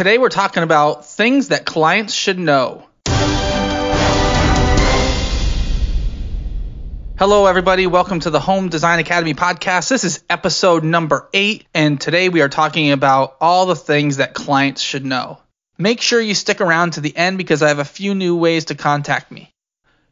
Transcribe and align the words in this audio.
Today 0.00 0.16
we're 0.16 0.30
talking 0.30 0.62
about 0.62 1.04
things 1.04 1.48
that 1.48 1.66
clients 1.66 2.14
should 2.14 2.38
know. 2.38 2.86
Hello, 7.18 7.44
everybody. 7.44 7.86
Welcome 7.86 8.20
to 8.20 8.30
the 8.30 8.40
Home 8.40 8.70
Design 8.70 8.98
Academy 8.98 9.34
podcast. 9.34 9.90
This 9.90 10.04
is 10.04 10.24
episode 10.30 10.84
number 10.84 11.28
eight, 11.34 11.66
and 11.74 12.00
today 12.00 12.30
we 12.30 12.40
are 12.40 12.48
talking 12.48 12.92
about 12.92 13.36
all 13.42 13.66
the 13.66 13.76
things 13.76 14.16
that 14.16 14.32
clients 14.32 14.80
should 14.80 15.04
know. 15.04 15.38
Make 15.76 16.00
sure 16.00 16.18
you 16.18 16.34
stick 16.34 16.62
around 16.62 16.92
to 16.94 17.02
the 17.02 17.14
end 17.14 17.36
because 17.36 17.60
I 17.60 17.68
have 17.68 17.78
a 17.78 17.84
few 17.84 18.14
new 18.14 18.36
ways 18.36 18.64
to 18.64 18.74
contact 18.74 19.30
me. 19.30 19.52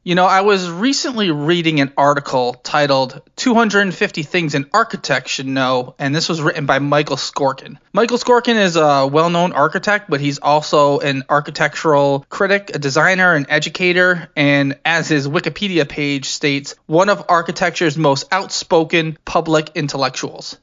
You 0.05 0.15
know, 0.15 0.27
I 0.27 0.43
was 0.43 0.71
recently 0.71 1.33
reading 1.33 1.81
an 1.81 1.93
article 1.97 2.55
titled 2.55 3.21
250 3.37 4.23
Things 4.23 4.55
an 4.55 4.71
Architect 4.73 5.29
Should 5.29 5.47
Know, 5.47 5.97
and 5.99 6.15
this 6.15 6.29
was 6.29 6.41
written 6.41 6.67
by 6.67 6.79
Michael 6.79 7.17
Sorkin. 7.17 7.79
Michael 7.93 8.17
Sorkin 8.17 8.55
is 8.55 8.77
a 8.77 9.07
well 9.07 9.29
known 9.29 9.53
architect, 9.53 10.09
but 10.09 10.21
he's 10.21 10.39
also 10.39 11.01
an 11.01 11.25
architectural 11.29 12.25
critic, 12.31 12.71
a 12.75 12.79
designer, 12.79 13.35
an 13.35 13.47
educator, 13.49 14.31
and 14.37 14.79
as 14.85 15.09
his 15.09 15.27
Wikipedia 15.27 15.87
page 15.87 16.27
states, 16.27 16.77
one 16.87 17.09
of 17.09 17.27
architecture's 17.29 17.99
most 17.99 18.33
outspoken 18.33 19.19
public 19.25 19.73
intellectuals. 19.75 20.59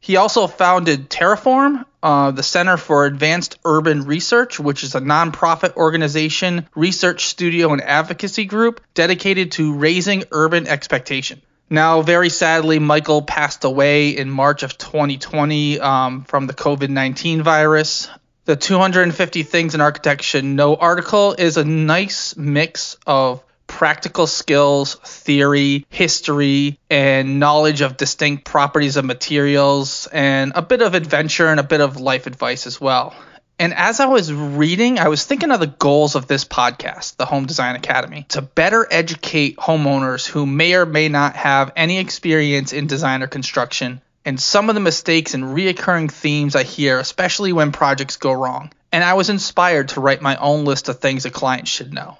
He 0.00 0.16
also 0.16 0.46
founded 0.46 1.10
Terreform, 1.10 1.84
uh, 2.02 2.30
the 2.30 2.42
Center 2.42 2.78
for 2.78 3.04
Advanced 3.04 3.58
Urban 3.64 4.04
Research, 4.04 4.58
which 4.58 4.82
is 4.82 4.94
a 4.94 5.00
nonprofit 5.00 5.76
organization, 5.76 6.66
research 6.74 7.26
studio, 7.26 7.72
and 7.72 7.82
advocacy 7.82 8.46
group 8.46 8.80
dedicated 8.94 9.52
to 9.52 9.74
raising 9.74 10.24
urban 10.32 10.66
expectation. 10.66 11.42
Now, 11.68 12.02
very 12.02 12.30
sadly, 12.30 12.78
Michael 12.78 13.22
passed 13.22 13.64
away 13.64 14.16
in 14.16 14.30
March 14.30 14.62
of 14.62 14.76
2020 14.76 15.78
um, 15.78 16.24
from 16.24 16.46
the 16.46 16.54
COVID 16.54 16.88
19 16.88 17.42
virus. 17.42 18.08
The 18.46 18.56
250 18.56 19.44
Things 19.44 19.74
an 19.74 19.80
Architect 19.80 20.22
Should 20.22 20.44
Know 20.44 20.74
article 20.74 21.34
is 21.38 21.58
a 21.58 21.64
nice 21.64 22.36
mix 22.36 22.96
of 23.06 23.44
practical 23.80 24.26
skills, 24.26 24.96
theory, 24.96 25.86
history, 25.88 26.78
and 26.90 27.40
knowledge 27.40 27.80
of 27.80 27.96
distinct 27.96 28.44
properties 28.44 28.98
of 28.98 29.06
materials, 29.06 30.06
and 30.12 30.52
a 30.54 30.60
bit 30.60 30.82
of 30.82 30.92
adventure 30.92 31.48
and 31.48 31.58
a 31.58 31.62
bit 31.62 31.80
of 31.80 31.98
life 31.98 32.26
advice 32.26 32.66
as 32.66 32.78
well. 32.78 33.14
And 33.58 33.72
as 33.72 33.98
I 33.98 34.04
was 34.04 34.30
reading, 34.30 34.98
I 34.98 35.08
was 35.08 35.24
thinking 35.24 35.50
of 35.50 35.60
the 35.60 35.66
goals 35.66 36.14
of 36.14 36.26
this 36.26 36.44
podcast, 36.44 37.16
the 37.16 37.24
Home 37.24 37.46
Design 37.46 37.74
Academy, 37.74 38.26
to 38.28 38.42
better 38.42 38.86
educate 38.90 39.56
homeowners 39.56 40.26
who 40.26 40.44
may 40.44 40.74
or 40.74 40.84
may 40.84 41.08
not 41.08 41.34
have 41.36 41.72
any 41.74 42.00
experience 42.00 42.74
in 42.74 42.86
design 42.86 43.22
or 43.22 43.28
construction 43.28 44.02
and 44.26 44.38
some 44.38 44.68
of 44.68 44.74
the 44.74 44.82
mistakes 44.82 45.32
and 45.32 45.56
reoccurring 45.56 46.12
themes 46.12 46.54
I 46.54 46.64
hear, 46.64 46.98
especially 46.98 47.54
when 47.54 47.72
projects 47.72 48.18
go 48.18 48.32
wrong. 48.32 48.72
And 48.92 49.02
I 49.02 49.14
was 49.14 49.30
inspired 49.30 49.88
to 49.90 50.02
write 50.02 50.20
my 50.20 50.36
own 50.36 50.66
list 50.66 50.90
of 50.90 50.98
things 50.98 51.24
a 51.24 51.30
client 51.30 51.66
should 51.66 51.94
know. 51.94 52.18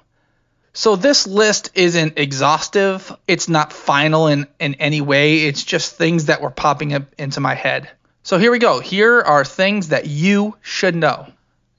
So 0.73 0.95
this 0.95 1.27
list 1.27 1.71
isn't 1.75 2.17
exhaustive. 2.17 3.15
It's 3.27 3.49
not 3.49 3.73
final 3.73 4.27
in, 4.27 4.47
in 4.59 4.75
any 4.75 5.01
way. 5.01 5.39
It's 5.45 5.63
just 5.63 5.95
things 5.95 6.25
that 6.25 6.41
were 6.41 6.49
popping 6.49 6.93
up 6.93 7.03
into 7.17 7.41
my 7.41 7.55
head. 7.55 7.89
So 8.23 8.37
here 8.37 8.51
we 8.51 8.59
go. 8.59 8.79
Here 8.79 9.19
are 9.19 9.43
things 9.43 9.89
that 9.89 10.05
you 10.07 10.55
should 10.61 10.95
know. 10.95 11.27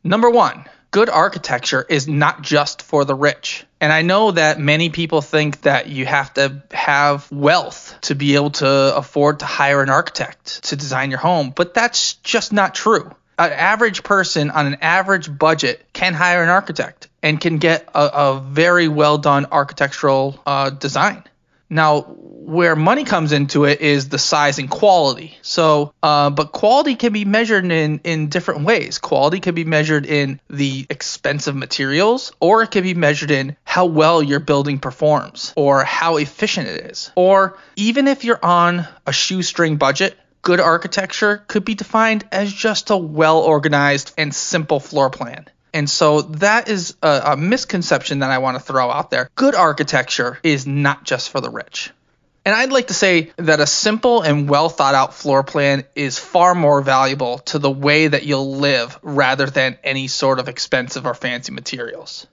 Number 0.05 0.29
one, 0.29 0.65
good 0.91 1.09
architecture 1.09 1.87
is 1.89 2.07
not 2.07 2.43
just 2.43 2.83
for 2.83 3.05
the 3.05 3.15
rich. 3.15 3.65
And 3.81 3.93
I 3.93 4.03
know 4.03 4.33
that 4.33 4.61
many 4.61 4.91
people 4.91 5.23
think 5.23 5.63
that 5.63 5.89
you 5.89 6.05
have 6.05 6.35
to 6.35 6.63
have 6.73 7.31
wealth 7.33 7.97
to 8.03 8.15
be 8.15 8.35
able 8.35 8.51
to 8.51 8.97
afford 8.97 9.39
to 9.39 9.47
hire 9.47 9.83
an 9.83 9.89
architect 9.89 10.65
to 10.65 10.77
design 10.77 11.11
your 11.11 11.19
home, 11.19 11.53
but 11.55 11.73
that's 11.73 12.15
just 12.15 12.53
not 12.53 12.75
true. 12.75 13.11
An 13.39 13.53
average 13.53 14.03
person 14.03 14.51
on 14.51 14.67
an 14.67 14.77
average 14.83 15.37
budget 15.37 15.85
can 15.95 16.13
hire 16.13 16.43
an 16.43 16.51
architect 16.51 17.09
and 17.23 17.41
can 17.41 17.59
get 17.59 17.89
a, 17.95 18.01
a 18.01 18.41
very 18.41 18.89
well 18.89 19.19
done 19.19 19.47
architectural 19.51 20.41
uh, 20.47 20.71
design. 20.71 21.25
Now, 21.71 22.03
where 22.03 22.77
money 22.77 23.05
comes 23.05 23.33
into 23.33 23.65
it 23.65 23.81
is 23.81 24.11
the 24.11 24.19
size 24.19 24.59
and 24.59 24.69
quality. 24.69 25.39
So, 25.41 25.95
uh, 26.03 26.29
but 26.29 26.53
quality 26.53 26.97
can 26.97 27.13
be 27.13 27.25
measured 27.25 27.65
in 27.65 28.01
in 28.05 28.29
different 28.29 28.65
ways. 28.65 28.99
Quality 28.99 29.41
can 29.41 29.55
be 29.55 29.65
measured 29.65 30.05
in 30.05 30.39
the 30.51 30.87
expensive 30.91 31.57
materials, 31.57 32.33
or 32.41 32.63
it 32.63 32.71
can 32.71 32.83
be 32.83 32.95
measured 32.95 33.31
in 33.31 33.57
how 33.65 33.87
well 33.87 34.23
your 34.23 34.41
building 34.41 34.81
performs, 34.81 35.55
or 35.57 35.83
how 35.85 36.19
efficient 36.19 36.69
it 36.69 36.91
is. 36.91 37.11
Or 37.15 37.57
even 37.77 38.07
if 38.07 38.25
you're 38.25 38.45
on 38.45 38.87
a 39.07 39.13
shoestring 39.13 39.77
budget, 39.77 40.19
good 40.43 40.61
architecture 40.61 41.45
could 41.47 41.65
be 41.65 41.75
defined 41.75 42.27
as 42.33 42.53
just 42.53 42.91
a 42.91 42.97
well 42.97 43.39
organized 43.39 44.13
and 44.19 44.35
simple 44.35 44.81
floor 44.81 45.09
plan. 45.09 45.47
And 45.75 45.89
so 45.89 46.23
that 46.23 46.69
is 46.69 46.97
a, 47.03 47.23
a 47.33 47.37
misconception 47.37 48.19
that 48.21 48.31
I 48.31 48.39
want 48.39 48.59
to 48.59 48.63
throw 48.63 48.91
out 48.91 49.11
there. 49.11 49.31
Good 49.35 49.55
architecture 49.55 50.39
is 50.43 50.67
not 50.67 51.05
just 51.05 51.31
for 51.31 51.41
the 51.41 51.51
rich. 51.51 51.91
And 52.45 52.55
I'd 52.55 52.73
like 52.73 52.89
to 52.89 52.95
say 52.95 53.33
that 53.37 53.61
a 53.61 53.67
simple 53.67 54.23
and 54.23 54.49
well 54.49 54.69
thought 54.69 54.95
out 54.95 55.15
floor 55.15 55.45
plan 55.45 55.85
is 55.95 56.19
far 56.19 56.55
more 56.55 56.83
valuable 56.83 57.39
to 57.39 57.59
the 57.59 57.71
way 57.71 58.09
that 58.09 58.25
you'll 58.25 58.57
live 58.57 58.99
rather 59.03 59.47
than 59.47 59.79
any 59.85 60.09
sort 60.09 60.41
of 60.41 60.49
expensive 60.49 61.07
or 61.07 61.15
fancy 61.15 61.53
materials. 61.53 62.27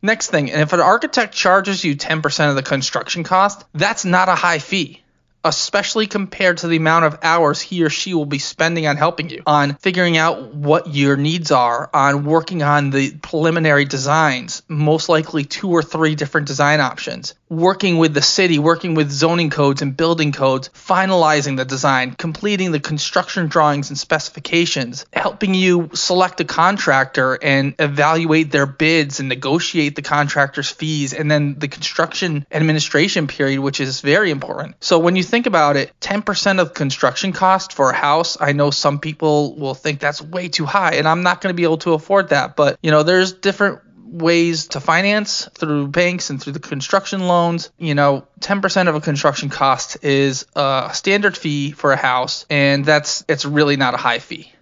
Next 0.00 0.30
thing, 0.30 0.50
and 0.50 0.62
if 0.62 0.72
an 0.72 0.80
architect 0.80 1.34
charges 1.34 1.84
you 1.84 1.96
10% 1.96 2.48
of 2.48 2.56
the 2.56 2.62
construction 2.62 3.24
cost, 3.24 3.64
that's 3.72 4.04
not 4.04 4.28
a 4.28 4.34
high 4.34 4.58
fee 4.58 5.01
especially 5.44 6.06
compared 6.06 6.58
to 6.58 6.68
the 6.68 6.76
amount 6.76 7.04
of 7.04 7.18
hours 7.22 7.60
he 7.60 7.82
or 7.82 7.90
she 7.90 8.14
will 8.14 8.26
be 8.26 8.38
spending 8.38 8.86
on 8.86 8.96
helping 8.96 9.30
you, 9.30 9.42
on 9.46 9.74
figuring 9.76 10.16
out 10.16 10.54
what 10.54 10.94
your 10.94 11.16
needs 11.16 11.50
are, 11.50 11.90
on 11.92 12.24
working 12.24 12.62
on 12.62 12.90
the 12.90 13.12
preliminary 13.22 13.84
designs, 13.84 14.62
most 14.68 15.08
likely 15.08 15.44
two 15.44 15.70
or 15.70 15.82
three 15.82 16.14
different 16.14 16.46
design 16.46 16.80
options, 16.80 17.34
working 17.48 17.98
with 17.98 18.14
the 18.14 18.22
city, 18.22 18.58
working 18.58 18.94
with 18.94 19.10
zoning 19.10 19.50
codes 19.50 19.82
and 19.82 19.96
building 19.96 20.32
codes, 20.32 20.70
finalizing 20.70 21.56
the 21.56 21.64
design, 21.64 22.12
completing 22.12 22.72
the 22.72 22.80
construction 22.80 23.46
drawings 23.46 23.90
and 23.90 23.98
specifications, 23.98 25.06
helping 25.12 25.54
you 25.54 25.90
select 25.92 26.40
a 26.40 26.44
contractor 26.44 27.38
and 27.42 27.74
evaluate 27.78 28.50
their 28.50 28.66
bids 28.66 29.20
and 29.20 29.28
negotiate 29.28 29.96
the 29.96 30.02
contractor's 30.02 30.70
fees, 30.70 31.12
and 31.12 31.30
then 31.30 31.58
the 31.58 31.68
construction 31.68 32.46
administration 32.50 33.26
period, 33.26 33.60
which 33.60 33.80
is 33.80 34.00
very 34.00 34.30
important. 34.30 34.76
So 34.80 34.98
when 34.98 35.16
you 35.16 35.22
think 35.32 35.46
about 35.46 35.78
it, 35.78 35.90
10% 36.02 36.60
of 36.60 36.74
construction 36.74 37.32
cost 37.32 37.72
for 37.72 37.88
a 37.88 37.94
house, 37.94 38.36
I 38.38 38.52
know 38.52 38.70
some 38.70 38.98
people 38.98 39.56
will 39.56 39.72
think 39.72 39.98
that's 39.98 40.20
way 40.20 40.48
too 40.48 40.66
high, 40.66 40.96
and 40.96 41.08
I'm 41.08 41.22
not 41.22 41.40
going 41.40 41.54
to 41.54 41.56
be 41.56 41.64
able 41.64 41.78
to 41.78 41.94
afford 41.94 42.28
that. 42.28 42.54
But, 42.54 42.78
you 42.82 42.90
know, 42.90 43.02
there's 43.02 43.32
different 43.32 43.80
ways 43.96 44.66
to 44.68 44.80
finance 44.80 45.48
through 45.54 45.88
banks 45.88 46.28
and 46.28 46.40
through 46.40 46.52
the 46.52 46.60
construction 46.60 47.26
loans. 47.26 47.70
You 47.78 47.94
know, 47.94 48.26
10% 48.40 48.88
of 48.88 48.94
a 48.94 49.00
construction 49.00 49.48
cost 49.48 50.04
is 50.04 50.44
a 50.54 50.90
standard 50.92 51.34
fee 51.34 51.70
for 51.70 51.92
a 51.92 51.96
house, 51.96 52.44
and 52.50 52.84
that's 52.84 53.24
it's 53.26 53.46
really 53.46 53.78
not 53.78 53.94
a 53.94 53.96
high 53.96 54.18
fee. 54.18 54.52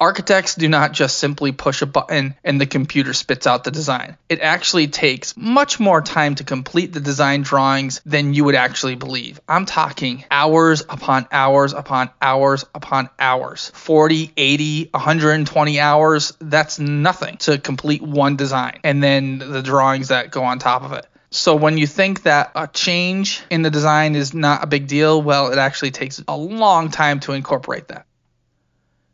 Architects 0.00 0.56
do 0.56 0.68
not 0.68 0.92
just 0.92 1.18
simply 1.18 1.52
push 1.52 1.80
a 1.80 1.86
button 1.86 2.34
and 2.42 2.60
the 2.60 2.66
computer 2.66 3.12
spits 3.12 3.46
out 3.46 3.62
the 3.62 3.70
design. 3.70 4.16
It 4.28 4.40
actually 4.40 4.88
takes 4.88 5.36
much 5.36 5.78
more 5.78 6.02
time 6.02 6.34
to 6.34 6.44
complete 6.44 6.92
the 6.92 7.00
design 7.00 7.42
drawings 7.42 8.00
than 8.04 8.34
you 8.34 8.44
would 8.44 8.56
actually 8.56 8.96
believe. 8.96 9.40
I'm 9.48 9.66
talking 9.66 10.24
hours 10.30 10.82
upon 10.82 11.28
hours 11.30 11.72
upon 11.74 12.10
hours 12.20 12.64
upon 12.74 13.08
hours 13.20 13.70
40, 13.74 14.32
80, 14.36 14.88
120 14.90 15.80
hours. 15.80 16.32
That's 16.40 16.80
nothing 16.80 17.36
to 17.38 17.58
complete 17.58 18.02
one 18.02 18.34
design. 18.34 18.80
And 18.82 19.02
then 19.02 19.38
the 19.38 19.62
drawings 19.62 20.08
that 20.08 20.32
go 20.32 20.42
on 20.42 20.58
top 20.58 20.82
of 20.82 20.92
it. 20.92 21.06
So 21.30 21.54
when 21.54 21.78
you 21.78 21.86
think 21.86 22.24
that 22.24 22.50
a 22.54 22.66
change 22.66 23.42
in 23.50 23.62
the 23.62 23.70
design 23.70 24.16
is 24.16 24.34
not 24.34 24.64
a 24.64 24.66
big 24.66 24.88
deal, 24.88 25.22
well, 25.22 25.52
it 25.52 25.58
actually 25.58 25.92
takes 25.92 26.22
a 26.26 26.36
long 26.36 26.90
time 26.90 27.20
to 27.20 27.32
incorporate 27.32 27.88
that 27.88 28.06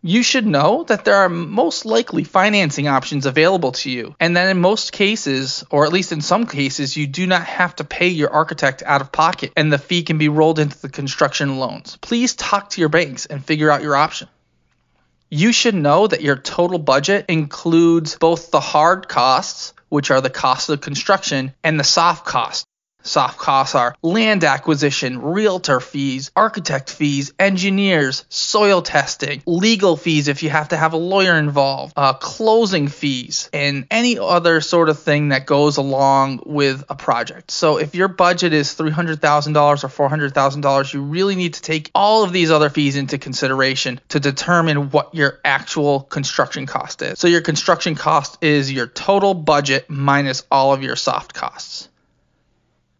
you 0.02 0.22
should 0.22 0.46
know 0.46 0.84
that 0.84 1.04
there 1.04 1.16
are 1.16 1.28
most 1.28 1.84
likely 1.84 2.24
financing 2.24 2.88
options 2.88 3.26
available 3.26 3.72
to 3.72 3.90
you, 3.90 4.14
and 4.18 4.36
that 4.36 4.48
in 4.48 4.60
most 4.60 4.92
cases, 4.92 5.64
or 5.70 5.84
at 5.84 5.92
least 5.92 6.12
in 6.12 6.22
some 6.22 6.46
cases, 6.46 6.96
you 6.96 7.06
do 7.06 7.26
not 7.26 7.44
have 7.44 7.76
to 7.76 7.84
pay 7.84 8.08
your 8.08 8.30
architect 8.30 8.82
out 8.84 9.02
of 9.02 9.12
pocket 9.12 9.52
and 9.56 9.72
the 9.72 9.78
fee 9.78 10.02
can 10.02 10.16
be 10.16 10.28
rolled 10.28 10.58
into 10.58 10.80
the 10.80 10.88
construction 10.88 11.58
loans. 11.58 11.98
Please 12.00 12.34
talk 12.34 12.70
to 12.70 12.80
your 12.80 12.88
banks 12.88 13.26
and 13.26 13.44
figure 13.44 13.70
out 13.70 13.82
your 13.82 13.96
option. 13.96 14.28
You 15.28 15.52
should 15.52 15.74
know 15.74 16.06
that 16.06 16.22
your 16.22 16.36
total 16.36 16.78
budget 16.78 17.26
includes 17.28 18.16
both 18.16 18.50
the 18.50 18.60
hard 18.60 19.06
costs, 19.06 19.74
which 19.88 20.10
are 20.10 20.20
the 20.20 20.30
cost 20.30 20.70
of 20.70 20.80
construction, 20.80 21.52
and 21.62 21.78
the 21.78 21.84
soft 21.84 22.24
costs, 22.24 22.64
Soft 23.02 23.38
costs 23.38 23.74
are 23.74 23.94
land 24.02 24.44
acquisition, 24.44 25.22
realtor 25.22 25.80
fees, 25.80 26.30
architect 26.36 26.90
fees, 26.90 27.32
engineers, 27.38 28.24
soil 28.28 28.82
testing, 28.82 29.42
legal 29.46 29.96
fees 29.96 30.28
if 30.28 30.42
you 30.42 30.50
have 30.50 30.68
to 30.68 30.76
have 30.76 30.92
a 30.92 30.98
lawyer 30.98 31.34
involved, 31.36 31.94
uh, 31.96 32.12
closing 32.12 32.88
fees, 32.88 33.48
and 33.52 33.86
any 33.90 34.18
other 34.18 34.60
sort 34.60 34.88
of 34.88 34.98
thing 34.98 35.30
that 35.30 35.46
goes 35.46 35.76
along 35.76 36.42
with 36.44 36.84
a 36.88 36.94
project. 36.94 37.50
So 37.50 37.78
if 37.78 37.94
your 37.94 38.08
budget 38.08 38.52
is 38.52 38.74
$300,000 38.74 39.84
or 39.84 40.08
$400,000, 40.08 40.94
you 40.94 41.02
really 41.02 41.36
need 41.36 41.54
to 41.54 41.62
take 41.62 41.90
all 41.94 42.22
of 42.22 42.32
these 42.32 42.50
other 42.50 42.70
fees 42.70 42.96
into 42.96 43.18
consideration 43.18 44.00
to 44.08 44.20
determine 44.20 44.90
what 44.90 45.14
your 45.14 45.40
actual 45.44 46.00
construction 46.00 46.66
cost 46.66 47.02
is. 47.02 47.18
So 47.18 47.28
your 47.28 47.40
construction 47.40 47.94
cost 47.94 48.42
is 48.42 48.70
your 48.70 48.86
total 48.86 49.34
budget 49.34 49.88
minus 49.88 50.44
all 50.50 50.72
of 50.72 50.82
your 50.82 50.96
soft 50.96 51.34
costs 51.34 51.89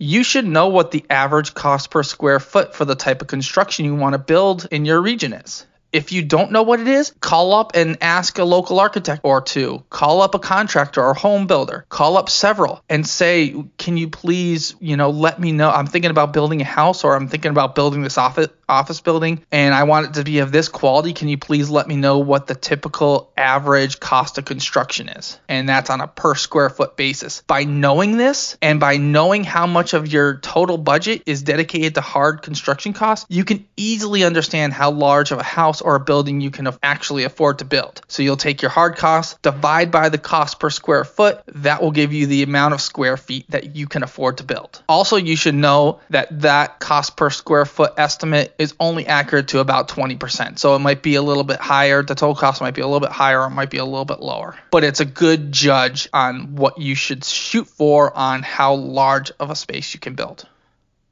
you 0.00 0.25
should 0.25 0.47
know 0.47 0.69
what 0.69 0.91
the 0.91 1.05
average 1.11 1.52
cost 1.52 1.91
per 1.91 2.02
square 2.02 2.41
foot 2.41 2.75
for 2.75 2.87
the 2.87 2.94
type 2.94 3.20
of 3.20 3.29
construction 3.29 3.85
you 3.85 3.94
want 3.94 4.14
to 4.14 4.19
build 4.19 4.67
in 4.70 4.87
your 4.87 5.00
region 5.00 5.35
is. 5.35 5.67
If 5.93 6.12
you 6.12 6.23
don't 6.23 6.52
know 6.52 6.62
what 6.62 6.81
it 6.81 6.87
is, 6.87 7.12
call 7.20 7.52
up 7.52 7.73
and 7.75 7.99
ask 8.00 8.38
a 8.38 8.44
local 8.44 8.79
architect 8.79 9.23
or 9.25 9.43
two. 9.43 9.82
Call 9.91 10.23
up 10.23 10.35
a 10.35 10.38
contractor 10.38 11.02
or 11.02 11.14
home 11.14 11.49
builder. 11.49 11.85
Call 11.88 12.17
up 12.17 12.31
several 12.31 12.82
and 12.88 13.06
say, 13.06 13.55
"Can 13.76 13.97
you 13.97 14.08
please, 14.08 14.76
you 14.81 14.97
know, 14.97 15.11
let 15.11 15.41
me 15.41 15.50
know 15.52 15.69
I'm 15.69 15.88
thinking 15.88 16.12
about 16.12 16.32
building 16.32 16.61
a 16.61 16.64
house 16.64 17.03
or 17.03 17.17
I'm 17.17 17.29
thinking 17.29 17.50
about 17.50 17.75
building 17.75 18.03
this 18.03 18.19
office 18.19 18.49
office 18.70 19.00
building 19.00 19.44
and 19.50 19.75
I 19.75 19.84
want 19.84 20.06
it 20.06 20.14
to 20.14 20.25
be 20.25 20.38
of 20.38 20.52
this 20.52 20.69
quality. 20.69 21.12
Can 21.12 21.28
you 21.28 21.38
please 21.38 21.69
let 21.69 21.88
me 21.88 21.96
know 21.96 22.19
what 22.19 22.46
the 22.46 22.55
typical 22.55 23.32
average 23.37 24.00
cost 24.00 24.38
of 24.38 24.44
construction 24.44 25.08
is?" 25.08 25.38
And 25.49 25.69
that's 25.69 25.90
on 25.90 26.00
a 26.00 26.06
per 26.06 26.34
square 26.34 26.70
foot 26.70 26.96
basis. 26.96 27.43
By 27.46 27.64
knowing 27.64 28.17
this 28.17 28.56
and 28.62 28.81
by 28.81 28.96
knowing 28.96 29.44
how 29.44 29.67
much 29.67 29.94
of 29.94 30.12
your 30.12 30.38
total 30.38 30.78
budget 30.78 31.22
is 31.26 31.43
dedicated 31.43 31.94
to 31.96 32.00
hard 32.00 32.43
construction 32.43 32.93
costs, 32.93 33.26
you 33.28 33.44
can 33.44 33.67
easily 33.76 34.25
understand 34.25 34.72
how 34.72 34.90
large 34.90 35.32
of 35.32 35.38
a 35.38 35.43
house 35.43 35.81
or 35.81 35.96
a 35.96 36.00
building 36.00 36.40
you 36.40 36.50
can 36.50 36.69
actually 36.82 37.25
afford 37.25 37.58
to 37.58 37.64
build. 37.64 38.02
So 38.08 38.22
you'll 38.22 38.37
take 38.37 38.62
your 38.62 38.70
hard 38.70 38.96
costs, 38.96 39.38
divide 39.43 39.90
by 39.90 40.08
the 40.08 40.19
cost 40.19 40.61
per 40.61 40.70
square 40.70 41.05
foot. 41.05 41.40
That 41.46 41.82
will 41.82 41.90
give 41.90 42.12
you 42.12 42.26
the 42.26 42.43
amount 42.43 42.75
of 42.75 42.81
square 42.81 43.17
feet 43.17 43.46
that 43.50 43.76
you 43.76 43.87
can 43.87 44.02
afford 44.02 44.38
to 44.38 44.44
build. 44.44 44.82
Also, 44.88 45.17
you 45.17 45.37
should 45.37 45.55
know 45.55 46.00
that 46.11 46.43
that 46.43 46.81
cost 46.81 47.17
per 47.17 47.31
square 47.31 47.64
foot 47.64 47.94
estimate 47.96 48.55
is 48.61 48.75
only 48.79 49.07
accurate 49.07 49.49
to 49.49 49.59
about 49.61 49.89
20%. 49.89 50.59
So 50.59 50.77
it 50.77 50.81
might 50.81 51.03
be 51.03 51.15
a 51.15 51.23
little 51.23 51.45
bit 51.45 51.61
higher. 51.61 52.03
The 52.03 52.15
total 52.15 52.35
cost 52.35 52.61
might 52.61 52.75
be 52.75 52.83
a 52.83 52.87
little 52.87 53.01
bit 53.01 53.11
higher 53.11 53.41
or 53.41 53.47
it 53.47 53.51
might 53.51 53.71
be 53.71 53.79
a 53.79 53.85
little 53.87 54.05
bit 54.05 54.21
lower. 54.21 54.55
But 54.71 54.85
it's 54.85 55.01
a 55.01 55.07
good 55.07 55.51
judge 55.51 56.11
on 56.12 56.57
what 56.57 56.79
you 56.79 56.95
should 56.95 57.25
shoot 57.25 57.67
for 57.67 58.15
on 58.15 58.43
how 58.43 58.75
large 58.75 59.33
of 59.41 59.49
a 59.49 59.55
space 59.55 59.95
you 59.95 60.01
can 60.01 60.15
build. 60.15 60.47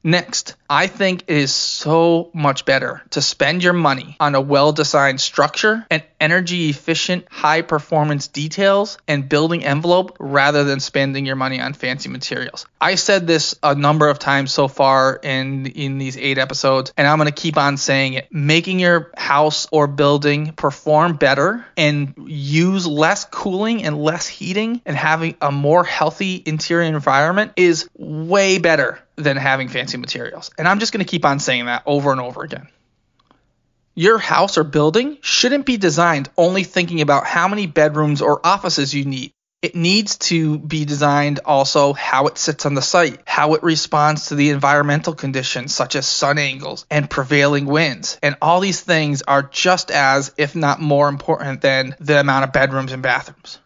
Next, 0.03 0.55
I 0.69 0.87
think 0.87 1.23
it 1.27 1.35
is 1.35 1.53
so 1.53 2.29
much 2.33 2.63
better 2.63 3.01
to 3.11 3.21
spend 3.21 3.63
your 3.63 3.73
money 3.73 4.15
on 4.19 4.35
a 4.35 4.41
well 4.41 4.71
designed 4.71 5.19
structure 5.19 5.85
and 5.89 6.03
energy 6.21 6.69
efficient, 6.69 7.25
high 7.29 7.61
performance 7.63 8.27
details 8.27 8.97
and 9.07 9.27
building 9.27 9.65
envelope 9.65 10.15
rather 10.19 10.63
than 10.63 10.79
spending 10.79 11.25
your 11.25 11.35
money 11.35 11.59
on 11.59 11.73
fancy 11.73 12.07
materials. 12.07 12.65
I 12.79 12.95
said 12.95 13.27
this 13.27 13.55
a 13.61 13.75
number 13.75 14.07
of 14.07 14.19
times 14.19 14.53
so 14.53 14.67
far 14.67 15.19
in, 15.21 15.65
in 15.65 15.97
these 15.97 16.17
eight 16.17 16.37
episodes, 16.37 16.93
and 16.95 17.05
I'm 17.07 17.17
going 17.17 17.27
to 17.27 17.33
keep 17.33 17.57
on 17.57 17.77
saying 17.77 18.13
it. 18.13 18.27
Making 18.31 18.79
your 18.79 19.11
house 19.17 19.67
or 19.71 19.87
building 19.87 20.53
perform 20.53 21.17
better 21.17 21.65
and 21.75 22.13
use 22.25 22.87
less 22.87 23.25
cooling 23.25 23.83
and 23.83 24.01
less 24.01 24.27
heating 24.27 24.81
and 24.85 24.95
having 24.95 25.35
a 25.41 25.51
more 25.51 25.83
healthy 25.83 26.41
interior 26.45 26.87
environment 26.87 27.53
is 27.57 27.89
way 27.95 28.59
better 28.59 28.99
than 29.23 29.37
having 29.37 29.67
fancy 29.67 29.97
materials. 29.97 30.51
And 30.57 30.67
I'm 30.67 30.79
just 30.79 30.93
going 30.93 31.05
to 31.05 31.09
keep 31.09 31.25
on 31.25 31.39
saying 31.39 31.65
that 31.65 31.83
over 31.85 32.11
and 32.11 32.21
over 32.21 32.43
again. 32.43 32.67
Your 33.95 34.17
house 34.17 34.57
or 34.57 34.63
building 34.63 35.17
shouldn't 35.21 35.65
be 35.65 35.77
designed 35.77 36.29
only 36.37 36.63
thinking 36.63 37.01
about 37.01 37.25
how 37.25 37.47
many 37.47 37.67
bedrooms 37.67 38.21
or 38.21 38.45
offices 38.45 38.93
you 38.93 39.03
need. 39.05 39.31
It 39.61 39.75
needs 39.75 40.17
to 40.19 40.57
be 40.57 40.85
designed 40.85 41.41
also 41.43 41.91
how 41.91 42.27
it 42.27 42.37
sits 42.37 42.65
on 42.65 42.75
the 42.75 42.81
site, 42.81 43.19
how 43.25 43.55
it 43.55 43.63
responds 43.63 44.27
to 44.27 44.35
the 44.35 44.51
environmental 44.51 45.13
conditions 45.13 45.75
such 45.75 45.97
as 45.97 46.07
sun 46.07 46.37
angles 46.37 46.85
and 46.89 47.09
prevailing 47.09 47.65
winds. 47.65 48.17
And 48.23 48.37
all 48.41 48.61
these 48.61 48.79
things 48.79 49.21
are 49.23 49.43
just 49.43 49.91
as, 49.91 50.33
if 50.37 50.55
not 50.55 50.79
more 50.79 51.09
important 51.09 51.59
than 51.59 51.93
the 51.99 52.21
amount 52.21 52.45
of 52.45 52.53
bedrooms 52.53 52.93
and 52.93 53.03
bathrooms. 53.03 53.59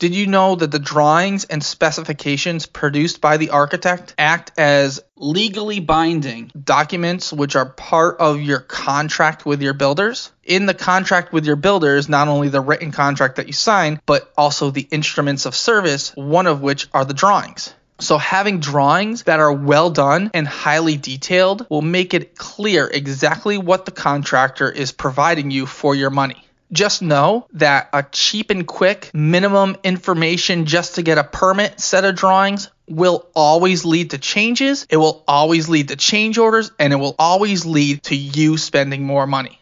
Did 0.00 0.14
you 0.14 0.26
know 0.26 0.54
that 0.54 0.70
the 0.70 0.78
drawings 0.78 1.44
and 1.44 1.62
specifications 1.62 2.64
produced 2.64 3.20
by 3.20 3.36
the 3.36 3.50
architect 3.50 4.14
act 4.16 4.50
as 4.56 5.02
legally 5.14 5.78
binding 5.78 6.50
documents 6.58 7.34
which 7.34 7.54
are 7.54 7.66
part 7.66 8.16
of 8.18 8.40
your 8.40 8.60
contract 8.60 9.44
with 9.44 9.60
your 9.60 9.74
builders? 9.74 10.32
In 10.42 10.64
the 10.64 10.72
contract 10.72 11.34
with 11.34 11.44
your 11.44 11.56
builders, 11.56 12.08
not 12.08 12.28
only 12.28 12.48
the 12.48 12.62
written 12.62 12.92
contract 12.92 13.36
that 13.36 13.46
you 13.46 13.52
sign, 13.52 14.00
but 14.06 14.32
also 14.38 14.70
the 14.70 14.88
instruments 14.90 15.44
of 15.44 15.54
service, 15.54 16.12
one 16.16 16.46
of 16.46 16.62
which 16.62 16.88
are 16.94 17.04
the 17.04 17.12
drawings. 17.12 17.74
So 17.98 18.16
having 18.16 18.60
drawings 18.60 19.24
that 19.24 19.38
are 19.38 19.52
well 19.52 19.90
done 19.90 20.30
and 20.32 20.48
highly 20.48 20.96
detailed 20.96 21.66
will 21.68 21.82
make 21.82 22.14
it 22.14 22.38
clear 22.38 22.88
exactly 22.90 23.58
what 23.58 23.84
the 23.84 23.92
contractor 23.92 24.70
is 24.70 24.92
providing 24.92 25.50
you 25.50 25.66
for 25.66 25.94
your 25.94 26.08
money 26.08 26.46
just 26.72 27.02
know 27.02 27.46
that 27.54 27.90
a 27.92 28.02
cheap 28.02 28.50
and 28.50 28.66
quick 28.66 29.10
minimum 29.12 29.76
information 29.82 30.66
just 30.66 30.96
to 30.96 31.02
get 31.02 31.18
a 31.18 31.24
permit 31.24 31.80
set 31.80 32.04
of 32.04 32.14
drawings 32.14 32.70
will 32.88 33.28
always 33.34 33.84
lead 33.84 34.10
to 34.10 34.18
changes. 34.18 34.86
It 34.90 34.96
will 34.96 35.24
always 35.26 35.68
lead 35.68 35.88
to 35.88 35.96
change 35.96 36.38
orders 36.38 36.70
and 36.78 36.92
it 36.92 36.96
will 36.96 37.14
always 37.18 37.64
lead 37.64 38.02
to 38.04 38.16
you 38.16 38.56
spending 38.56 39.04
more 39.04 39.26
money. 39.26 39.58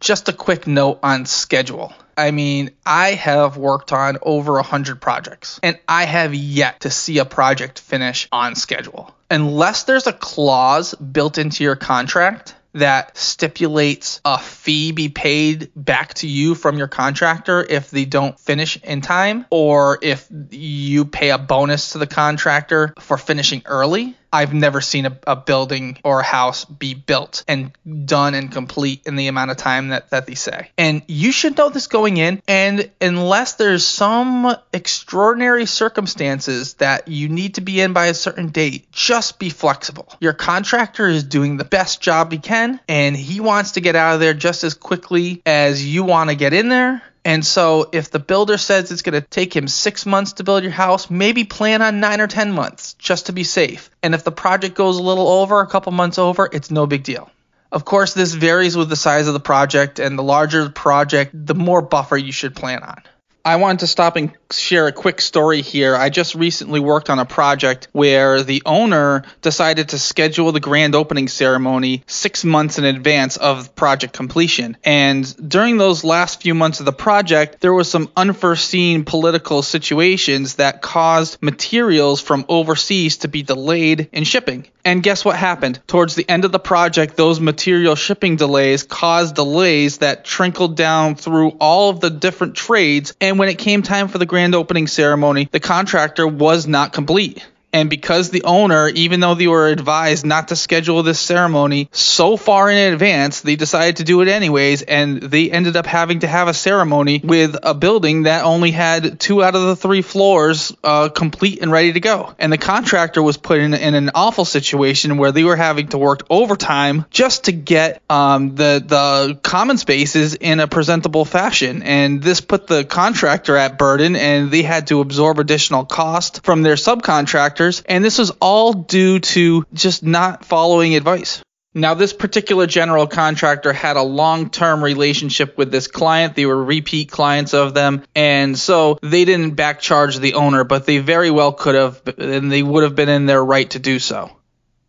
Just 0.00 0.28
a 0.28 0.32
quick 0.32 0.66
note 0.66 1.00
on 1.02 1.26
schedule. 1.26 1.92
I 2.16 2.32
mean, 2.32 2.70
I 2.84 3.10
have 3.10 3.56
worked 3.56 3.92
on 3.92 4.18
over 4.22 4.54
100 4.54 5.00
projects 5.00 5.60
and 5.62 5.78
I 5.88 6.04
have 6.04 6.34
yet 6.34 6.80
to 6.80 6.90
see 6.90 7.18
a 7.18 7.24
project 7.24 7.78
finish 7.78 8.28
on 8.32 8.56
schedule. 8.56 9.14
Unless 9.30 9.84
there's 9.84 10.06
a 10.06 10.12
clause 10.12 10.94
built 10.94 11.38
into 11.38 11.62
your 11.62 11.76
contract 11.76 12.54
that 12.78 13.16
stipulates 13.16 14.20
a 14.24 14.38
fee 14.38 14.92
be 14.92 15.08
paid 15.08 15.70
back 15.76 16.14
to 16.14 16.26
you 16.26 16.54
from 16.54 16.78
your 16.78 16.88
contractor 16.88 17.64
if 17.68 17.90
they 17.90 18.04
don't 18.04 18.38
finish 18.38 18.76
in 18.82 19.00
time, 19.00 19.46
or 19.50 19.98
if 20.02 20.26
you 20.50 21.04
pay 21.04 21.30
a 21.30 21.38
bonus 21.38 21.92
to 21.92 21.98
the 21.98 22.06
contractor 22.06 22.94
for 22.98 23.16
finishing 23.18 23.62
early. 23.66 24.16
I've 24.32 24.52
never 24.52 24.80
seen 24.80 25.06
a, 25.06 25.18
a, 25.26 25.36
building 25.36 25.98
or 26.04 26.20
a 26.20 26.24
house 26.24 26.64
be 26.64 26.94
built 26.94 27.44
and 27.48 27.72
done 28.04 28.34
and 28.34 28.52
complete 28.52 29.02
in 29.06 29.16
the 29.16 29.28
amount 29.28 29.50
of 29.50 29.56
time 29.56 29.88
that, 29.88 30.10
that 30.10 30.26
they 30.26 30.34
say. 30.34 30.70
And 30.76 31.02
you 31.08 31.32
should 31.32 31.56
know 31.56 31.70
this 31.70 31.86
going 31.86 32.18
in. 32.18 32.42
And 32.46 32.90
unless 33.00 33.54
there's 33.54 33.86
some 33.86 34.54
extraordinary 34.72 35.66
circumstances 35.66 36.74
that 36.74 37.08
you 37.08 37.28
need 37.28 37.54
to 37.54 37.60
be 37.60 37.80
in 37.80 37.92
by 37.92 38.06
a 38.06 38.14
certain 38.14 38.48
date, 38.48 38.90
just 38.92 39.38
be 39.38 39.50
flexible. 39.50 40.12
Your 40.20 40.34
contractor 40.34 41.08
is 41.08 41.24
doing 41.24 41.56
the 41.56 41.64
best 41.64 42.00
job 42.00 42.32
he 42.32 42.38
can, 42.38 42.80
and 42.88 43.16
he 43.16 43.40
wants 43.40 43.72
to 43.72 43.80
get 43.80 43.96
out 43.96 44.14
of 44.14 44.20
there 44.20 44.34
just 44.34 44.64
as 44.64 44.74
quickly 44.74 45.42
as 45.46 45.84
you 45.84 46.04
want 46.04 46.30
to 46.30 46.36
get 46.36 46.52
in 46.52 46.68
there. 46.68 47.02
And 47.28 47.44
so 47.44 47.90
if 47.92 48.10
the 48.10 48.18
builder 48.18 48.56
says 48.56 48.90
it's 48.90 49.02
going 49.02 49.20
to 49.20 49.20
take 49.20 49.54
him 49.54 49.68
six 49.68 50.06
months 50.06 50.32
to 50.34 50.44
build 50.44 50.62
your 50.62 50.72
house, 50.72 51.10
maybe 51.10 51.44
plan 51.44 51.82
on 51.82 52.00
nine 52.00 52.22
or 52.22 52.26
10 52.26 52.52
months 52.52 52.94
just 52.94 53.26
to 53.26 53.34
be 53.34 53.44
safe. 53.44 53.90
And 54.02 54.14
if 54.14 54.24
the 54.24 54.32
project 54.32 54.74
goes 54.74 54.96
a 54.96 55.02
little 55.02 55.28
over, 55.28 55.60
a 55.60 55.66
couple 55.66 55.92
months 55.92 56.16
over, 56.16 56.48
it's 56.50 56.70
no 56.70 56.86
big 56.86 57.02
deal. 57.02 57.30
Of 57.70 57.84
course, 57.84 58.14
this 58.14 58.32
varies 58.32 58.78
with 58.78 58.88
the 58.88 58.96
size 58.96 59.28
of 59.28 59.34
the 59.34 59.40
project, 59.40 59.98
and 59.98 60.18
the 60.18 60.22
larger 60.22 60.64
the 60.64 60.70
project, 60.70 61.32
the 61.34 61.54
more 61.54 61.82
buffer 61.82 62.16
you 62.16 62.32
should 62.32 62.56
plan 62.56 62.82
on. 62.82 63.02
I 63.44 63.56
wanted 63.56 63.80
to 63.80 63.86
stop 63.86 64.16
and 64.16 64.32
share 64.50 64.86
a 64.86 64.92
quick 64.92 65.20
story 65.20 65.62
here. 65.62 65.94
I 65.94 66.10
just 66.10 66.34
recently 66.34 66.80
worked 66.80 67.08
on 67.08 67.18
a 67.18 67.24
project 67.24 67.88
where 67.92 68.42
the 68.42 68.62
owner 68.66 69.24
decided 69.42 69.90
to 69.90 69.98
schedule 69.98 70.52
the 70.52 70.60
grand 70.60 70.94
opening 70.94 71.28
ceremony 71.28 72.02
six 72.06 72.44
months 72.44 72.78
in 72.78 72.84
advance 72.84 73.36
of 73.36 73.74
project 73.74 74.12
completion. 74.12 74.76
And 74.84 75.48
during 75.48 75.76
those 75.76 76.04
last 76.04 76.42
few 76.42 76.54
months 76.54 76.80
of 76.80 76.86
the 76.86 76.92
project, 76.92 77.60
there 77.60 77.72
was 77.72 77.90
some 77.90 78.10
unforeseen 78.16 79.04
political 79.04 79.62
situations 79.62 80.56
that 80.56 80.82
caused 80.82 81.42
materials 81.42 82.20
from 82.20 82.44
overseas 82.48 83.18
to 83.18 83.28
be 83.28 83.42
delayed 83.42 84.08
in 84.12 84.24
shipping. 84.24 84.66
And 84.84 85.02
guess 85.02 85.22
what 85.22 85.36
happened? 85.36 85.80
Towards 85.86 86.14
the 86.14 86.28
end 86.28 86.46
of 86.46 86.52
the 86.52 86.58
project, 86.58 87.16
those 87.16 87.40
material 87.40 87.94
shipping 87.94 88.36
delays 88.36 88.84
caused 88.84 89.34
delays 89.34 89.98
that 89.98 90.24
trickled 90.24 90.76
down 90.76 91.14
through 91.14 91.50
all 91.60 91.90
of 91.90 92.00
the 92.00 92.08
different 92.08 92.54
trades. 92.54 93.14
And 93.20 93.37
when 93.38 93.48
it 93.48 93.58
came 93.58 93.82
time 93.82 94.08
for 94.08 94.18
the 94.18 94.26
grand 94.26 94.54
opening 94.54 94.86
ceremony, 94.86 95.48
the 95.52 95.60
contractor 95.60 96.26
was 96.26 96.66
not 96.66 96.92
complete 96.92 97.46
And 97.72 97.90
because 97.90 98.30
the 98.30 98.44
owner, 98.44 98.88
even 98.88 99.20
though 99.20 99.34
they 99.34 99.46
were 99.46 99.68
advised 99.68 100.24
not 100.24 100.48
to 100.48 100.56
schedule 100.56 101.02
this 101.02 101.20
ceremony 101.20 101.88
so 101.92 102.36
far 102.36 102.70
in 102.70 102.92
advance, 102.92 103.42
they 103.42 103.56
decided 103.56 103.96
to 103.96 104.04
do 104.04 104.22
it 104.22 104.28
anyways. 104.28 104.82
And 104.82 105.20
they 105.20 105.50
ended 105.50 105.76
up 105.76 105.84
having 105.84 106.20
to 106.20 106.26
have 106.26 106.48
a 106.48 106.54
ceremony 106.54 107.20
with 107.22 107.56
a 107.62 107.74
building 107.74 108.22
that 108.22 108.44
only 108.44 108.70
had 108.70 109.20
two 109.20 109.42
out 109.42 109.54
of 109.54 109.62
the 109.62 109.76
three 109.76 110.00
floors 110.00 110.74
uh, 110.82 111.10
complete 111.10 111.60
and 111.60 111.70
ready 111.70 111.92
to 111.92 112.00
go. 112.00 112.34
And 112.38 112.50
the 112.52 112.58
contractor 112.58 113.22
was 113.22 113.36
put 113.36 113.58
in, 113.58 113.74
in 113.74 113.94
an 113.94 114.10
awful 114.14 114.46
situation 114.46 115.18
where 115.18 115.32
they 115.32 115.44
were 115.44 115.56
having 115.56 115.88
to 115.88 115.98
work 115.98 116.26
overtime 116.30 117.04
just 117.10 117.44
to 117.44 117.52
get 117.52 118.02
um, 118.08 118.54
the, 118.54 118.82
the 118.84 119.38
common 119.42 119.76
spaces 119.76 120.34
in 120.34 120.60
a 120.60 120.68
presentable 120.68 121.26
fashion. 121.26 121.82
And 121.82 122.22
this 122.22 122.40
put 122.40 122.66
the 122.66 122.84
contractor 122.84 123.56
at 123.56 123.76
burden, 123.76 124.16
and 124.16 124.50
they 124.50 124.62
had 124.62 124.86
to 124.86 125.00
absorb 125.00 125.38
additional 125.38 125.84
cost 125.84 126.44
from 126.44 126.62
their 126.62 126.76
subcontractor 126.76 127.57
and 127.86 128.04
this 128.04 128.18
was 128.18 128.30
all 128.40 128.72
due 128.72 129.18
to 129.18 129.66
just 129.72 130.02
not 130.02 130.44
following 130.44 130.94
advice. 130.94 131.42
Now, 131.74 131.94
this 131.94 132.12
particular 132.12 132.66
general 132.66 133.06
contractor 133.06 133.72
had 133.72 133.96
a 133.96 134.02
long 134.02 134.50
term 134.50 134.82
relationship 134.82 135.58
with 135.58 135.70
this 135.70 135.86
client. 135.86 136.34
They 136.34 136.46
were 136.46 136.64
repeat 136.64 137.10
clients 137.10 137.54
of 137.54 137.74
them. 137.74 138.04
And 138.14 138.58
so 138.58 138.98
they 139.02 139.24
didn't 139.24 139.56
backcharge 139.56 140.18
the 140.18 140.34
owner, 140.34 140.64
but 140.64 140.86
they 140.86 140.98
very 140.98 141.30
well 141.30 141.52
could 141.52 141.74
have, 141.74 142.02
and 142.18 142.50
they 142.50 142.62
would 142.62 142.84
have 142.84 142.94
been 142.94 143.08
in 143.08 143.26
their 143.26 143.44
right 143.44 143.68
to 143.70 143.78
do 143.78 143.98
so. 143.98 144.30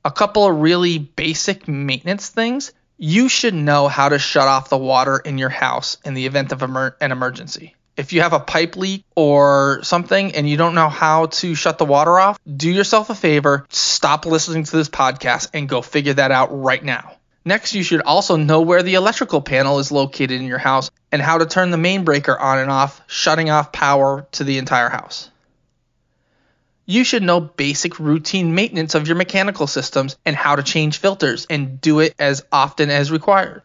A 0.05 0.11
couple 0.11 0.47
of 0.47 0.61
really 0.61 0.97
basic 0.97 1.67
maintenance 1.67 2.29
things. 2.29 2.71
You 2.97 3.29
should 3.29 3.53
know 3.53 3.87
how 3.87 4.09
to 4.09 4.19
shut 4.19 4.47
off 4.47 4.69
the 4.69 4.77
water 4.77 5.17
in 5.17 5.37
your 5.37 5.49
house 5.49 5.97
in 6.05 6.13
the 6.13 6.25
event 6.25 6.51
of 6.51 6.63
an 6.63 6.93
emergency. 7.11 7.75
If 7.99 8.13
you 8.13 8.21
have 8.21 8.31
a 8.31 8.39
pipe 8.39 8.77
leak 8.77 9.03
or 9.13 9.81
something 9.83 10.33
and 10.33 10.49
you 10.49 10.55
don't 10.55 10.73
know 10.73 10.87
how 10.87 11.25
to 11.25 11.53
shut 11.53 11.77
the 11.77 11.83
water 11.83 12.17
off, 12.17 12.39
do 12.47 12.71
yourself 12.71 13.09
a 13.09 13.13
favor, 13.13 13.65
stop 13.67 14.25
listening 14.25 14.63
to 14.63 14.77
this 14.77 14.87
podcast 14.87 15.49
and 15.53 15.67
go 15.67 15.81
figure 15.81 16.13
that 16.13 16.31
out 16.31 16.47
right 16.57 16.81
now. 16.81 17.17
Next, 17.43 17.73
you 17.73 17.83
should 17.83 17.99
also 17.99 18.37
know 18.37 18.61
where 18.61 18.83
the 18.83 18.93
electrical 18.93 19.41
panel 19.41 19.79
is 19.79 19.91
located 19.91 20.31
in 20.39 20.43
your 20.43 20.59
house 20.59 20.89
and 21.11 21.21
how 21.21 21.39
to 21.39 21.45
turn 21.45 21.71
the 21.71 21.77
main 21.77 22.05
breaker 22.05 22.39
on 22.39 22.59
and 22.59 22.71
off, 22.71 23.01
shutting 23.07 23.49
off 23.49 23.73
power 23.73 24.25
to 24.31 24.45
the 24.45 24.59
entire 24.59 24.87
house. 24.87 25.29
You 26.85 27.03
should 27.03 27.21
know 27.21 27.41
basic 27.41 27.99
routine 27.99 28.55
maintenance 28.55 28.95
of 28.95 29.07
your 29.07 29.17
mechanical 29.17 29.67
systems 29.67 30.15
and 30.25 30.37
how 30.37 30.55
to 30.55 30.63
change 30.63 30.99
filters 30.99 31.47
and 31.49 31.81
do 31.81 31.99
it 31.99 32.15
as 32.17 32.45
often 32.49 32.91
as 32.91 33.11
required. 33.11 33.61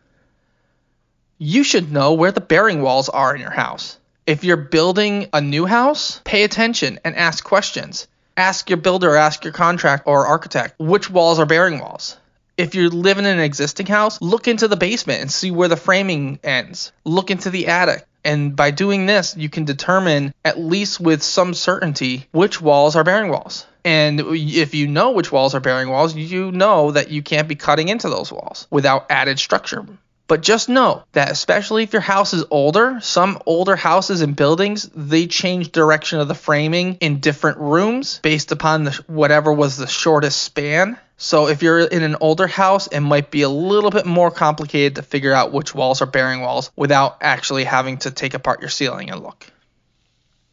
You 1.38 1.62
should 1.62 1.92
know 1.92 2.14
where 2.14 2.32
the 2.32 2.40
bearing 2.40 2.82
walls 2.82 3.08
are 3.08 3.32
in 3.32 3.40
your 3.40 3.52
house. 3.52 4.00
If 4.26 4.42
you're 4.42 4.56
building 4.56 5.28
a 5.34 5.42
new 5.42 5.66
house, 5.66 6.22
pay 6.24 6.44
attention 6.44 6.98
and 7.04 7.14
ask 7.14 7.44
questions. 7.44 8.08
Ask 8.38 8.70
your 8.70 8.78
builder, 8.78 9.14
ask 9.16 9.44
your 9.44 9.52
contract 9.52 10.04
or 10.06 10.26
architect 10.26 10.76
which 10.78 11.10
walls 11.10 11.38
are 11.38 11.44
bearing 11.44 11.78
walls. 11.78 12.16
If 12.56 12.74
you're 12.74 12.88
living 12.88 13.26
in 13.26 13.38
an 13.38 13.44
existing 13.44 13.84
house, 13.84 14.22
look 14.22 14.48
into 14.48 14.66
the 14.66 14.76
basement 14.76 15.20
and 15.20 15.30
see 15.30 15.50
where 15.50 15.68
the 15.68 15.76
framing 15.76 16.38
ends. 16.42 16.90
Look 17.04 17.30
into 17.30 17.50
the 17.50 17.66
attic. 17.66 18.06
And 18.24 18.56
by 18.56 18.70
doing 18.70 19.04
this, 19.04 19.36
you 19.36 19.50
can 19.50 19.66
determine, 19.66 20.32
at 20.42 20.58
least 20.58 21.00
with 21.00 21.22
some 21.22 21.52
certainty, 21.52 22.26
which 22.32 22.62
walls 22.62 22.96
are 22.96 23.04
bearing 23.04 23.30
walls. 23.30 23.66
And 23.84 24.20
if 24.20 24.74
you 24.74 24.88
know 24.88 25.10
which 25.10 25.30
walls 25.30 25.54
are 25.54 25.60
bearing 25.60 25.90
walls, 25.90 26.14
you 26.14 26.50
know 26.50 26.92
that 26.92 27.10
you 27.10 27.22
can't 27.22 27.48
be 27.48 27.56
cutting 27.56 27.88
into 27.88 28.08
those 28.08 28.32
walls 28.32 28.66
without 28.70 29.04
added 29.10 29.38
structure. 29.38 29.84
But 30.26 30.40
just 30.40 30.70
know 30.70 31.04
that 31.12 31.30
especially 31.30 31.82
if 31.82 31.92
your 31.92 32.00
house 32.00 32.32
is 32.32 32.44
older, 32.50 32.98
some 33.02 33.38
older 33.44 33.76
houses 33.76 34.22
and 34.22 34.34
buildings, 34.34 34.88
they 34.94 35.26
change 35.26 35.70
direction 35.70 36.18
of 36.18 36.28
the 36.28 36.34
framing 36.34 36.94
in 37.00 37.20
different 37.20 37.58
rooms 37.58 38.20
based 38.22 38.50
upon 38.50 38.84
the, 38.84 39.04
whatever 39.06 39.52
was 39.52 39.76
the 39.76 39.86
shortest 39.86 40.42
span. 40.42 40.98
So 41.18 41.48
if 41.48 41.62
you're 41.62 41.80
in 41.80 42.02
an 42.02 42.16
older 42.20 42.46
house, 42.46 42.86
it 42.86 43.00
might 43.00 43.30
be 43.30 43.42
a 43.42 43.50
little 43.50 43.90
bit 43.90 44.06
more 44.06 44.30
complicated 44.30 44.96
to 44.96 45.02
figure 45.02 45.34
out 45.34 45.52
which 45.52 45.74
walls 45.74 46.00
are 46.00 46.06
bearing 46.06 46.40
walls 46.40 46.70
without 46.74 47.18
actually 47.20 47.64
having 47.64 47.98
to 47.98 48.10
take 48.10 48.32
apart 48.32 48.60
your 48.60 48.70
ceiling 48.70 49.10
and 49.10 49.22
look. 49.22 49.46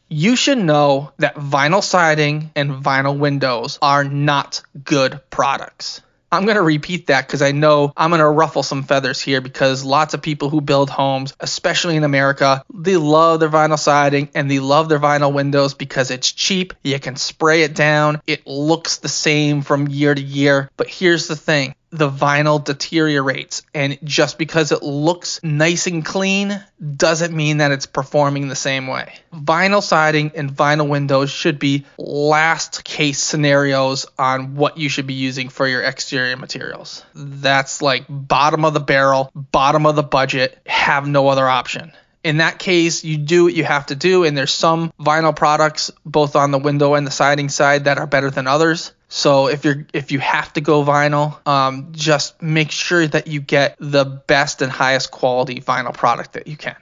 You 0.10 0.36
should 0.36 0.58
know 0.58 1.14
that 1.20 1.36
vinyl 1.36 1.82
siding 1.82 2.52
and 2.58 2.84
vinyl 2.84 3.18
windows 3.18 3.80
are 3.82 4.04
not 4.04 4.62
good 4.84 5.22
products. 5.30 6.02
I'm 6.32 6.46
going 6.46 6.56
to 6.56 6.62
repeat 6.62 7.08
that 7.08 7.28
because 7.28 7.42
I 7.42 7.52
know 7.52 7.92
I'm 7.98 8.10
going 8.10 8.20
to 8.20 8.28
ruffle 8.28 8.64
some 8.64 8.84
feathers 8.84 9.20
here 9.20 9.42
because 9.42 9.84
lots 9.84 10.14
of 10.14 10.22
people 10.22 10.50
who 10.50 10.62
build 10.62 10.90
homes, 10.90 11.34
especially 11.40 11.98
in 11.98 12.04
America, 12.04 12.64
they 12.74 12.96
love 12.96 13.42
their 13.42 13.50
vinyl 13.50 13.78
siding 13.78 14.30
and 14.34 14.50
they 14.50 14.60
love 14.60 14.88
their 14.88 15.00
vinyl 15.00 15.34
windows 15.34 15.74
because 15.74 16.10
it's 16.10 16.32
cheap. 16.32 16.74
You 16.84 17.00
can 17.00 17.18
spray 17.18 17.64
it 17.64 17.76
down. 17.76 18.22
It 18.28 18.48
looks 18.48 18.98
the 18.98 19.10
same 19.10 19.62
from 19.62 19.90
year 19.90 20.16
to 20.16 20.22
year. 20.22 20.70
But 20.78 20.88
here's 20.88 21.28
the 21.28 21.36
thing 21.36 21.76
the 21.92 22.10
vinyl 22.10 22.64
deteriorates. 22.64 23.64
And 23.74 24.00
just 24.04 24.38
because 24.38 24.72
it 24.72 24.82
looks 24.82 25.44
nice 25.44 25.88
and 25.88 26.06
clean 26.06 26.64
doesn't 26.96 27.36
mean 27.36 27.58
that 27.58 27.72
it's 27.72 27.86
performing 27.86 28.48
the 28.48 28.56
same 28.56 28.88
way. 28.88 29.14
Vinyl 29.34 29.84
siding 29.84 30.32
and 30.36 30.52
vinyl 30.52 30.88
windows 30.88 31.30
should 31.30 31.60
be 31.60 31.86
last 31.98 32.81
case 32.92 33.20
scenarios 33.24 34.06
on 34.20 34.56
what 34.56 34.78
you 34.78 34.90
should 34.90 35.08
be 35.08 35.14
using 35.14 35.48
for 35.48 35.66
your 35.66 35.82
exterior 35.82 36.36
materials. 36.36 37.06
That's 37.16 37.82
like 37.82 38.06
bottom 38.10 38.66
of 38.66 38.74
the 38.74 38.82
barrel, 38.82 39.32
bottom 39.34 39.86
of 39.86 39.96
the 39.96 40.04
budget, 40.04 40.58
have 40.66 41.08
no 41.08 41.30
other 41.30 41.48
option 41.48 41.94
in 42.24 42.38
that 42.38 42.60
case, 42.60 43.04
you 43.04 43.18
do 43.18 43.46
what 43.46 43.54
you 43.54 43.64
have 43.64 43.88
to 43.88 43.96
do, 43.96 44.24
and 44.24 44.38
there's 44.38 44.54
some 44.54 44.94
vinyl 45.00 45.36
products 45.36 45.92
both 46.06 46.36
on 46.36 46.52
the 46.52 46.60
window 46.60 46.94
and 46.94 47.06
the 47.06 47.12
siding 47.12 47.50
side 47.50 47.86
that 47.86 47.98
are 47.98 48.08
better 48.08 48.30
than 48.30 48.48
others. 48.48 48.94
So 49.10 49.48
if 49.48 49.66
you're 49.66 49.86
if 49.94 50.12
you 50.12 50.20
have 50.20 50.54
to 50.54 50.62
go 50.62 50.84
vinyl, 50.86 51.46
um, 51.48 51.90
just 51.92 52.42
make 52.42 52.72
sure 52.72 53.06
that 53.08 53.28
you 53.28 53.42
get 53.42 53.76
the 53.80 54.06
best 54.06 54.62
and 54.62 54.72
highest 54.72 55.12
quality 55.12 55.60
vinyl 55.60 55.94
product 55.94 56.34
that 56.34 56.48
you 56.48 56.56
can. 56.56 56.78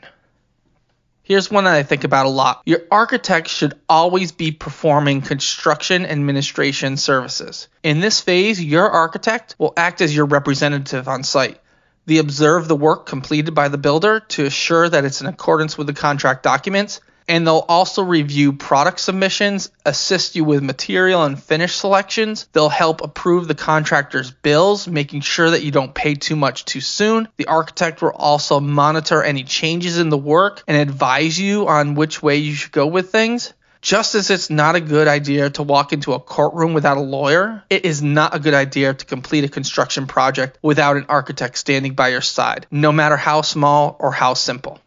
Here's 1.29 1.51
one 1.51 1.65
that 1.65 1.75
I 1.75 1.83
think 1.83 2.05
about 2.05 2.25
a 2.25 2.29
lot. 2.29 2.63
Your 2.65 2.81
architect 2.89 3.50
should 3.50 3.75
always 3.88 4.31
be 4.31 4.50
performing 4.50 5.21
construction 5.21 6.07
administration 6.07 6.98
services. 6.98 7.67
In 7.83 8.00
this 8.00 8.19
phase, 8.19 8.59
your 8.59 8.89
architect 8.89 9.55
will 9.59 9.71
act 9.77 10.01
as 10.01 10.13
your 10.13 10.25
representative 10.25 11.07
on 11.07 11.24
site. 11.24 11.62
They 12.07 12.17
observe 12.17 12.67
the 12.67 12.75
work 12.75 13.05
completed 13.05 13.53
by 13.53 13.67
the 13.67 13.77
builder 13.77 14.21
to 14.21 14.45
assure 14.45 14.89
that 14.89 15.05
it's 15.05 15.21
in 15.21 15.27
accordance 15.27 15.77
with 15.77 15.86
the 15.86 15.93
contract 15.93 16.41
documents 16.41 17.00
and 17.29 17.45
they'll 17.45 17.63
also 17.69 18.01
review 18.01 18.53
product 18.53 19.00
submissions, 19.00 19.69
assist 19.86 20.36
you 20.36 20.43
with 20.43 20.63
material 20.63 21.24
and 21.24 21.41
finish 21.41 21.75
selections. 21.75 22.50
They'll 22.51 22.69
help 22.69 23.01
approve 23.01 23.48
the 23.48 23.55
contractor's 23.55 24.31
bills, 24.31 24.88
making 24.88 25.21
sure 25.21 25.51
that 25.51 25.63
you 25.63 25.69
don't 25.71 25.93
pay 25.93 26.15
too 26.15 26.36
much 26.36 26.65
too 26.65 26.81
soon. 26.81 27.27
The 27.38 27.45
architect 27.45 28.01
will 28.01 28.09
also 28.09 28.59
monitor 28.59 29.24
any 29.24 29.43
changes 29.43 30.00
in 30.00 30.09
the 30.09 30.17
work 30.17 30.63
and 30.67 30.75
advise 30.75 31.39
you 31.39 31.67
on 31.67 31.93
which 31.93 32.21
way 32.21 32.38
you 32.38 32.53
should 32.53 32.71
go 32.71 32.88
with 32.88 33.12
things. 33.12 33.53
Just 33.81 34.15
as 34.15 34.29
it's 34.29 34.50
not 34.50 34.75
a 34.75 34.81
good 34.81 35.07
idea 35.07 35.51
to 35.51 35.63
walk 35.63 35.93
into 35.93 36.13
a 36.13 36.19
courtroom 36.19 36.74
without 36.74 36.98
a 36.98 37.01
lawyer, 37.01 37.63
it 37.69 37.86
is 37.86 38.01
not 38.01 38.36
a 38.36 38.39
good 38.39 38.53
idea 38.53 38.93
to 38.93 39.05
complete 39.05 39.45
a 39.45 39.50
construction 39.50 40.05
project 40.07 40.57
without 40.62 40.98
an 40.98 41.05
architect 41.07 41.57
standing 41.57 41.93
by 41.93 42.09
your 42.09 42.21
side, 42.21 42.67
no 42.71 42.91
matter 42.91 43.15
how 43.15 43.41
small 43.41 43.95
or 44.00 44.12
how 44.12 44.33
simple. 44.33 44.81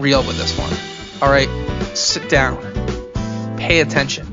Real 0.00 0.26
with 0.26 0.38
this 0.38 0.56
one. 0.58 0.72
All 1.22 1.30
right, 1.30 1.48
sit 1.96 2.28
down, 2.28 2.56
pay 3.56 3.80
attention. 3.80 4.26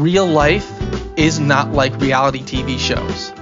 Real 0.00 0.26
life 0.26 0.70
is 1.16 1.38
not 1.40 1.72
like 1.72 2.00
reality 2.00 2.40
TV 2.40 2.78
shows. 2.78 3.32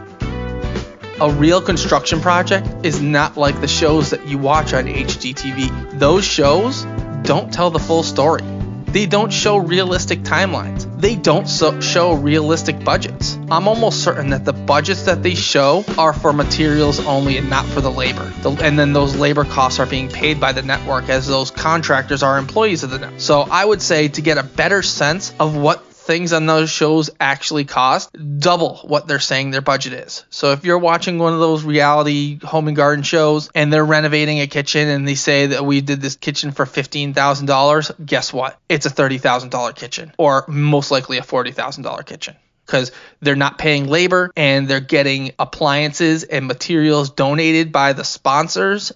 A 1.21 1.31
real 1.31 1.61
construction 1.61 2.21
project 2.21 2.67
is 2.85 3.01
not 3.01 3.37
like 3.37 3.61
the 3.61 3.69
shows 3.69 4.11
that 4.11 4.27
you 4.27 4.39
watch 4.39 4.73
on 4.73 4.87
HGTV. 4.87 5.99
Those 5.99 6.25
shows 6.25 6.85
don't 7.23 7.53
tell 7.53 7.71
the 7.71 7.79
full 7.79 8.03
story. 8.03 8.43
They 8.87 9.07
don't 9.07 9.33
show 9.33 9.57
realistic 9.57 10.21
timelines. 10.21 10.92
They 11.03 11.17
don't 11.17 11.49
so 11.49 11.81
show 11.81 12.13
realistic 12.13 12.85
budgets. 12.85 13.37
I'm 13.51 13.67
almost 13.67 14.05
certain 14.05 14.31
that 14.31 14.45
the 14.45 14.53
budgets 14.53 15.03
that 15.07 15.21
they 15.25 15.35
show 15.35 15.85
are 15.99 16.13
for 16.13 16.33
materials 16.33 17.05
only 17.05 17.39
and 17.39 17.51
not 17.51 17.67
for 17.67 17.81
the 17.81 17.91
labor. 17.91 18.33
The, 18.43 18.53
and 18.63 18.79
then 18.79 18.93
those 18.93 19.17
labor 19.17 19.45
costs 19.45 19.81
are 19.81 19.87
being 19.87 20.09
paid 20.09 20.39
by 20.39 20.53
the 20.53 20.63
network 20.63 21.09
as 21.09 21.27
those 21.27 21.51
contractors 21.51 22.23
are 22.23 22.39
employees 22.39 22.85
of 22.85 22.91
the 22.91 23.01
network. 23.01 23.21
So 23.21 23.41
I 23.41 23.65
would 23.65 23.83
say 23.83 24.07
to 24.11 24.23
get 24.23 24.39
a 24.39 24.45
better 24.45 24.81
sense 24.81 25.35
of 25.41 25.57
what 25.57 25.92
things 26.03 26.33
on 26.33 26.47
those 26.47 26.71
shows 26.71 27.11
actually 27.19 27.65
cost 27.65 28.11
double 28.39 28.77
what 28.79 29.07
they're 29.07 29.21
saying 29.21 29.51
their 29.51 29.61
budget 29.61 29.93
is. 29.93 30.25
So 30.31 30.53
if 30.53 30.65
you're 30.65 30.79
watching 30.79 31.19
one 31.19 31.33
of 31.33 31.39
those 31.39 31.65
reality 31.65 32.39
home 32.43 32.69
and 32.69 32.77
garden 32.77 33.03
shows 33.03 33.51
and 33.55 33.73
they're 33.73 33.85
renovating 33.85 34.41
a 34.41 34.47
kitchen 34.47 34.89
and 34.89 35.07
they 35.07 35.15
say 35.15 35.47
that 35.47 35.65
we 35.65 35.81
did 35.81 36.01
this 36.01 36.17
kitchen 36.17 36.51
for 36.51 36.67
$15,000, 36.67 38.07
guess 38.07 38.33
what? 38.33 38.59
It's 38.69 38.87
a 38.87 38.91
$30,000 38.91 39.75
kitchen 39.77 40.13
or 40.19 40.45
most 40.49 40.91
likely 40.91 41.19
a 41.19 41.23
$40,000 41.23 42.05
kitchen 42.07 42.37
because 42.67 42.93
they're 43.21 43.37
not 43.37 43.59
paying 43.59 43.87
labor 43.89 44.33
and 44.37 44.69
they're 44.69 44.81
getting 44.81 45.33
appliances 45.39 46.25
and 46.25 46.47
materials 46.47 47.11
donated 47.11 47.73
by 47.73 47.93
the 47.93 48.05
sponsors. 48.05 48.93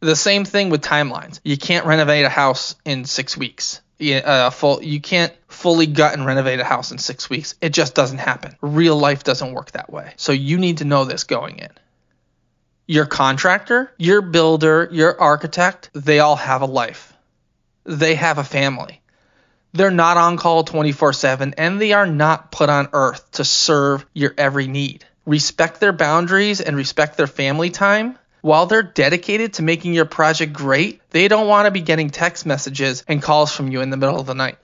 The 0.00 0.16
same 0.16 0.44
thing 0.44 0.68
with 0.68 0.82
timelines. 0.82 1.40
You 1.44 1.56
can't 1.56 1.86
renovate 1.86 2.26
a 2.26 2.28
house 2.28 2.76
in 2.84 3.04
six 3.06 3.36
weeks. 3.36 3.80
You, 3.98 4.16
uh, 4.16 4.50
full, 4.50 4.82
you 4.82 5.00
can't 5.00 5.32
fully 5.48 5.86
gut 5.86 6.14
and 6.14 6.26
renovate 6.26 6.60
a 6.60 6.64
house 6.64 6.90
in 6.90 6.98
six 6.98 7.30
weeks. 7.30 7.54
It 7.60 7.70
just 7.70 7.94
doesn't 7.94 8.18
happen. 8.18 8.56
Real 8.60 8.96
life 8.96 9.22
doesn't 9.22 9.52
work 9.52 9.70
that 9.72 9.92
way. 9.92 10.14
So 10.16 10.32
you 10.32 10.58
need 10.58 10.78
to 10.78 10.84
know 10.84 11.04
this 11.04 11.24
going 11.24 11.58
in. 11.60 11.70
Your 12.86 13.06
contractor, 13.06 13.92
your 13.96 14.20
builder, 14.20 14.88
your 14.92 15.18
architect, 15.20 15.90
they 15.94 16.20
all 16.20 16.36
have 16.36 16.62
a 16.62 16.66
life. 16.66 17.12
They 17.84 18.16
have 18.16 18.38
a 18.38 18.44
family. 18.44 19.00
They're 19.72 19.90
not 19.90 20.16
on 20.16 20.36
call 20.36 20.64
24 20.64 21.12
7 21.12 21.54
and 21.58 21.80
they 21.80 21.92
are 21.92 22.06
not 22.06 22.52
put 22.52 22.70
on 22.70 22.88
earth 22.92 23.32
to 23.32 23.44
serve 23.44 24.06
your 24.12 24.34
every 24.36 24.66
need. 24.66 25.04
Respect 25.26 25.80
their 25.80 25.92
boundaries 25.92 26.60
and 26.60 26.76
respect 26.76 27.16
their 27.16 27.26
family 27.26 27.70
time. 27.70 28.18
While 28.44 28.66
they're 28.66 28.82
dedicated 28.82 29.54
to 29.54 29.62
making 29.62 29.94
your 29.94 30.04
project 30.04 30.52
great, 30.52 31.00
they 31.08 31.28
don't 31.28 31.48
want 31.48 31.64
to 31.64 31.70
be 31.70 31.80
getting 31.80 32.10
text 32.10 32.44
messages 32.44 33.02
and 33.08 33.22
calls 33.22 33.50
from 33.50 33.72
you 33.72 33.80
in 33.80 33.88
the 33.88 33.96
middle 33.96 34.20
of 34.20 34.26
the 34.26 34.34
night. 34.34 34.58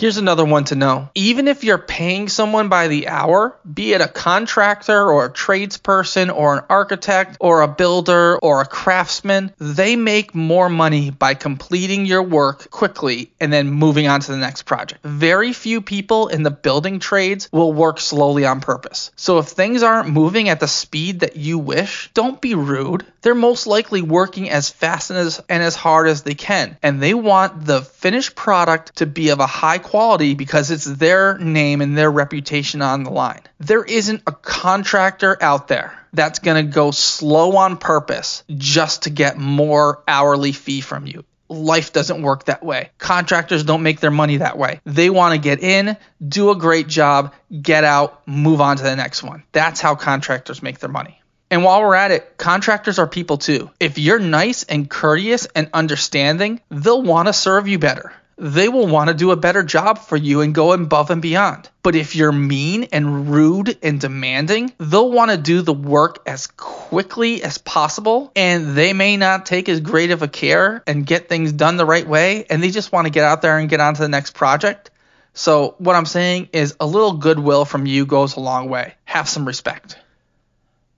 Here's 0.00 0.16
another 0.16 0.46
one 0.46 0.64
to 0.64 0.76
know. 0.76 1.10
Even 1.14 1.46
if 1.46 1.62
you're 1.62 1.76
paying 1.76 2.30
someone 2.30 2.70
by 2.70 2.88
the 2.88 3.08
hour, 3.08 3.58
be 3.70 3.92
it 3.92 4.00
a 4.00 4.08
contractor 4.08 5.10
or 5.10 5.26
a 5.26 5.30
tradesperson 5.30 6.34
or 6.34 6.56
an 6.56 6.64
architect 6.70 7.36
or 7.38 7.60
a 7.60 7.68
builder 7.68 8.38
or 8.38 8.62
a 8.62 8.66
craftsman, 8.66 9.52
they 9.58 9.96
make 9.96 10.34
more 10.34 10.70
money 10.70 11.10
by 11.10 11.34
completing 11.34 12.06
your 12.06 12.22
work 12.22 12.70
quickly 12.70 13.30
and 13.38 13.52
then 13.52 13.68
moving 13.68 14.06
on 14.06 14.20
to 14.20 14.32
the 14.32 14.38
next 14.38 14.62
project. 14.62 15.04
Very 15.04 15.52
few 15.52 15.82
people 15.82 16.28
in 16.28 16.44
the 16.44 16.50
building 16.50 16.98
trades 16.98 17.50
will 17.52 17.74
work 17.74 18.00
slowly 18.00 18.46
on 18.46 18.62
purpose. 18.62 19.10
So 19.16 19.36
if 19.36 19.48
things 19.48 19.82
aren't 19.82 20.08
moving 20.08 20.48
at 20.48 20.60
the 20.60 20.66
speed 20.66 21.20
that 21.20 21.36
you 21.36 21.58
wish, 21.58 22.10
don't 22.14 22.40
be 22.40 22.54
rude. 22.54 23.04
They're 23.20 23.34
most 23.34 23.66
likely 23.66 24.00
working 24.00 24.48
as 24.48 24.70
fast 24.70 25.10
and 25.10 25.18
as, 25.18 25.42
and 25.50 25.62
as 25.62 25.76
hard 25.76 26.08
as 26.08 26.22
they 26.22 26.32
can, 26.32 26.78
and 26.82 27.02
they 27.02 27.12
want 27.12 27.66
the 27.66 27.82
finished 27.82 28.34
product 28.34 28.96
to 28.96 29.04
be 29.04 29.28
of 29.28 29.40
a 29.40 29.46
high 29.46 29.76
quality 29.76 29.89
because 29.90 30.70
it's 30.70 30.84
their 30.84 31.36
name 31.38 31.80
and 31.80 31.96
their 31.96 32.10
reputation 32.10 32.82
on 32.82 33.02
the 33.02 33.10
line. 33.10 33.40
There 33.58 33.84
isn't 33.84 34.22
a 34.26 34.32
contractor 34.32 35.36
out 35.40 35.68
there 35.68 35.92
that's 36.12 36.38
going 36.38 36.64
to 36.64 36.72
go 36.72 36.90
slow 36.90 37.56
on 37.56 37.76
purpose 37.76 38.44
just 38.56 39.02
to 39.02 39.10
get 39.10 39.36
more 39.36 40.02
hourly 40.06 40.52
fee 40.52 40.80
from 40.80 41.06
you. 41.06 41.24
Life 41.48 41.92
doesn't 41.92 42.22
work 42.22 42.44
that 42.44 42.62
way. 42.62 42.90
Contractors 42.98 43.64
don't 43.64 43.82
make 43.82 43.98
their 43.98 44.12
money 44.12 44.36
that 44.36 44.56
way. 44.56 44.80
They 44.84 45.10
want 45.10 45.34
to 45.34 45.40
get 45.40 45.60
in, 45.60 45.96
do 46.26 46.50
a 46.50 46.56
great 46.56 46.86
job, 46.86 47.34
get 47.60 47.82
out, 47.82 48.26
move 48.28 48.60
on 48.60 48.76
to 48.76 48.82
the 48.82 48.94
next 48.94 49.24
one. 49.24 49.42
That's 49.50 49.80
how 49.80 49.96
contractors 49.96 50.62
make 50.62 50.78
their 50.78 50.90
money. 50.90 51.20
And 51.50 51.64
while 51.64 51.80
we're 51.80 51.96
at 51.96 52.12
it, 52.12 52.36
contractors 52.36 53.00
are 53.00 53.08
people 53.08 53.36
too. 53.36 53.70
If 53.80 53.98
you're 53.98 54.20
nice 54.20 54.62
and 54.62 54.88
courteous 54.88 55.46
and 55.56 55.68
understanding, 55.74 56.60
they'll 56.70 57.02
want 57.02 57.26
to 57.26 57.32
serve 57.32 57.66
you 57.66 57.80
better 57.80 58.12
they 58.40 58.68
will 58.68 58.86
want 58.86 59.08
to 59.08 59.14
do 59.14 59.32
a 59.32 59.36
better 59.36 59.62
job 59.62 59.98
for 59.98 60.16
you 60.16 60.40
and 60.40 60.54
go 60.54 60.72
above 60.72 61.10
and 61.10 61.20
beyond. 61.20 61.68
But 61.82 61.94
if 61.94 62.16
you're 62.16 62.32
mean 62.32 62.84
and 62.84 63.30
rude 63.30 63.78
and 63.82 64.00
demanding, 64.00 64.72
they'll 64.78 65.10
want 65.10 65.30
to 65.30 65.36
do 65.36 65.60
the 65.60 65.74
work 65.74 66.22
as 66.26 66.46
quickly 66.46 67.42
as 67.42 67.58
possible 67.58 68.32
and 68.34 68.74
they 68.74 68.94
may 68.94 69.18
not 69.18 69.44
take 69.44 69.68
as 69.68 69.80
great 69.80 70.10
of 70.10 70.22
a 70.22 70.28
care 70.28 70.82
and 70.86 71.06
get 71.06 71.28
things 71.28 71.52
done 71.52 71.76
the 71.76 71.84
right 71.84 72.06
way 72.06 72.46
and 72.48 72.62
they 72.62 72.70
just 72.70 72.92
want 72.92 73.06
to 73.06 73.12
get 73.12 73.24
out 73.24 73.42
there 73.42 73.58
and 73.58 73.68
get 73.68 73.80
on 73.80 73.94
to 73.94 74.02
the 74.02 74.08
next 74.08 74.32
project. 74.32 74.90
So, 75.34 75.76
what 75.78 75.94
I'm 75.94 76.06
saying 76.06 76.48
is 76.52 76.74
a 76.80 76.86
little 76.86 77.12
goodwill 77.12 77.64
from 77.64 77.86
you 77.86 78.04
goes 78.04 78.36
a 78.36 78.40
long 78.40 78.68
way. 78.68 78.94
Have 79.04 79.28
some 79.28 79.46
respect. 79.46 79.96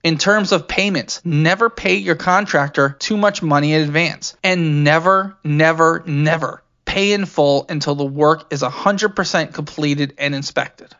In 0.03 0.17
terms 0.17 0.51
of 0.51 0.67
payments, 0.67 1.21
never 1.23 1.69
pay 1.69 1.95
your 1.95 2.15
contractor 2.15 2.95
too 2.97 3.15
much 3.15 3.43
money 3.43 3.73
in 3.73 3.81
advance. 3.81 4.35
And 4.43 4.83
never, 4.83 5.37
never, 5.43 6.03
never 6.05 6.62
pay 6.93 7.13
in 7.13 7.25
full 7.25 7.65
until 7.69 7.95
the 7.95 8.05
work 8.05 8.53
is 8.53 8.61
100% 8.61 9.51
completed 9.51 10.13
and 10.19 10.35
inspected. 10.35 10.93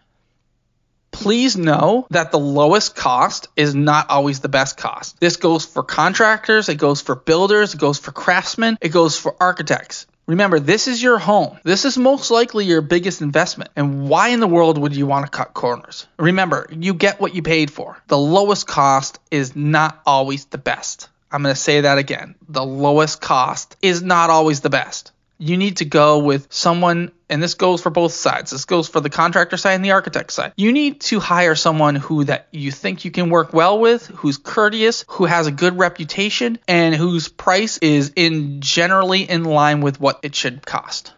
Please 1.12 1.56
know 1.56 2.08
that 2.10 2.32
the 2.32 2.40
lowest 2.40 2.96
cost 2.96 3.48
is 3.56 3.76
not 3.76 4.10
always 4.10 4.40
the 4.40 4.50
best 4.50 4.76
cost. 4.76 5.20
This 5.20 5.36
goes 5.36 5.66
for 5.68 5.84
contractors, 5.84 6.68
it 6.68 6.80
goes 6.80 7.02
for 7.02 7.14
builders, 7.14 7.76
it 7.76 7.80
goes 7.80 8.00
for 8.00 8.12
craftsmen, 8.12 8.76
it 8.82 8.90
goes 8.90 9.20
for 9.20 9.36
architects. 9.40 10.08
Remember, 10.26 10.60
this 10.60 10.88
is 10.88 11.04
your 11.04 11.20
home. 11.20 11.60
This 11.64 11.86
is 11.86 11.96
most 11.96 12.32
likely 12.32 12.66
your 12.66 12.82
biggest 12.82 13.22
investment. 13.22 13.70
And 13.76 14.10
why 14.10 14.30
in 14.30 14.40
the 14.40 14.48
world 14.48 14.80
would 14.80 14.96
you 14.96 15.06
want 15.06 15.28
to 15.28 15.38
cut 15.38 15.54
corners? 15.54 16.08
Remember, 16.18 16.66
you 16.72 16.96
get 16.96 17.20
what 17.22 17.36
you 17.36 17.44
paid 17.44 17.70
for. 17.70 18.02
The 18.08 18.18
lowest 18.18 18.66
cost 18.66 19.20
is 19.30 19.56
not 19.56 20.02
always 20.08 20.46
the 20.46 20.58
best. 20.58 21.10
I'm 21.32 21.44
going 21.44 21.54
to 21.54 21.62
say 21.62 21.82
that 21.82 22.00
again. 22.00 22.34
The 22.50 22.66
lowest 22.66 23.22
cost 23.22 23.76
is 23.84 24.02
not 24.02 24.32
always 24.32 24.62
the 24.62 24.72
best 24.72 25.13
you 25.38 25.58
need 25.58 25.78
to 25.78 25.86
go 25.86 26.20
with 26.20 26.48
someone, 26.52 27.12
and 27.30 27.42
this 27.42 27.56
goes 27.56 27.82
for 27.82 27.90
both 27.90 28.14
sides. 28.14 28.52
This 28.52 28.66
goes 28.66 28.88
for 28.88 29.02
the 29.02 29.10
contractor 29.10 29.58
side 29.58 29.74
and 29.74 29.84
the 29.84 29.92
architect 29.92 30.32
side. 30.32 30.54
You 30.56 30.72
need 30.72 31.02
to 31.02 31.20
hire 31.20 31.56
someone 31.56 31.96
who 31.96 32.24
that 32.26 32.48
you 32.52 32.72
think 32.72 33.06
you 33.06 33.12
can 33.12 33.30
work 33.30 33.54
well 33.54 33.80
with, 33.80 34.08
who's 34.08 34.38
courteous, 34.38 35.06
who 35.08 35.26
has 35.26 35.48
a 35.48 35.52
good 35.52 35.78
reputation, 35.78 36.60
and 36.68 36.96
whose 36.96 37.28
price 37.28 37.78
is 37.80 38.14
in 38.16 38.62
generally 38.62 39.30
in 39.30 39.44
line 39.44 39.82
with 39.82 40.00
what 40.00 40.20
it 40.24 40.36
should 40.36 40.66
cost. 40.66 41.14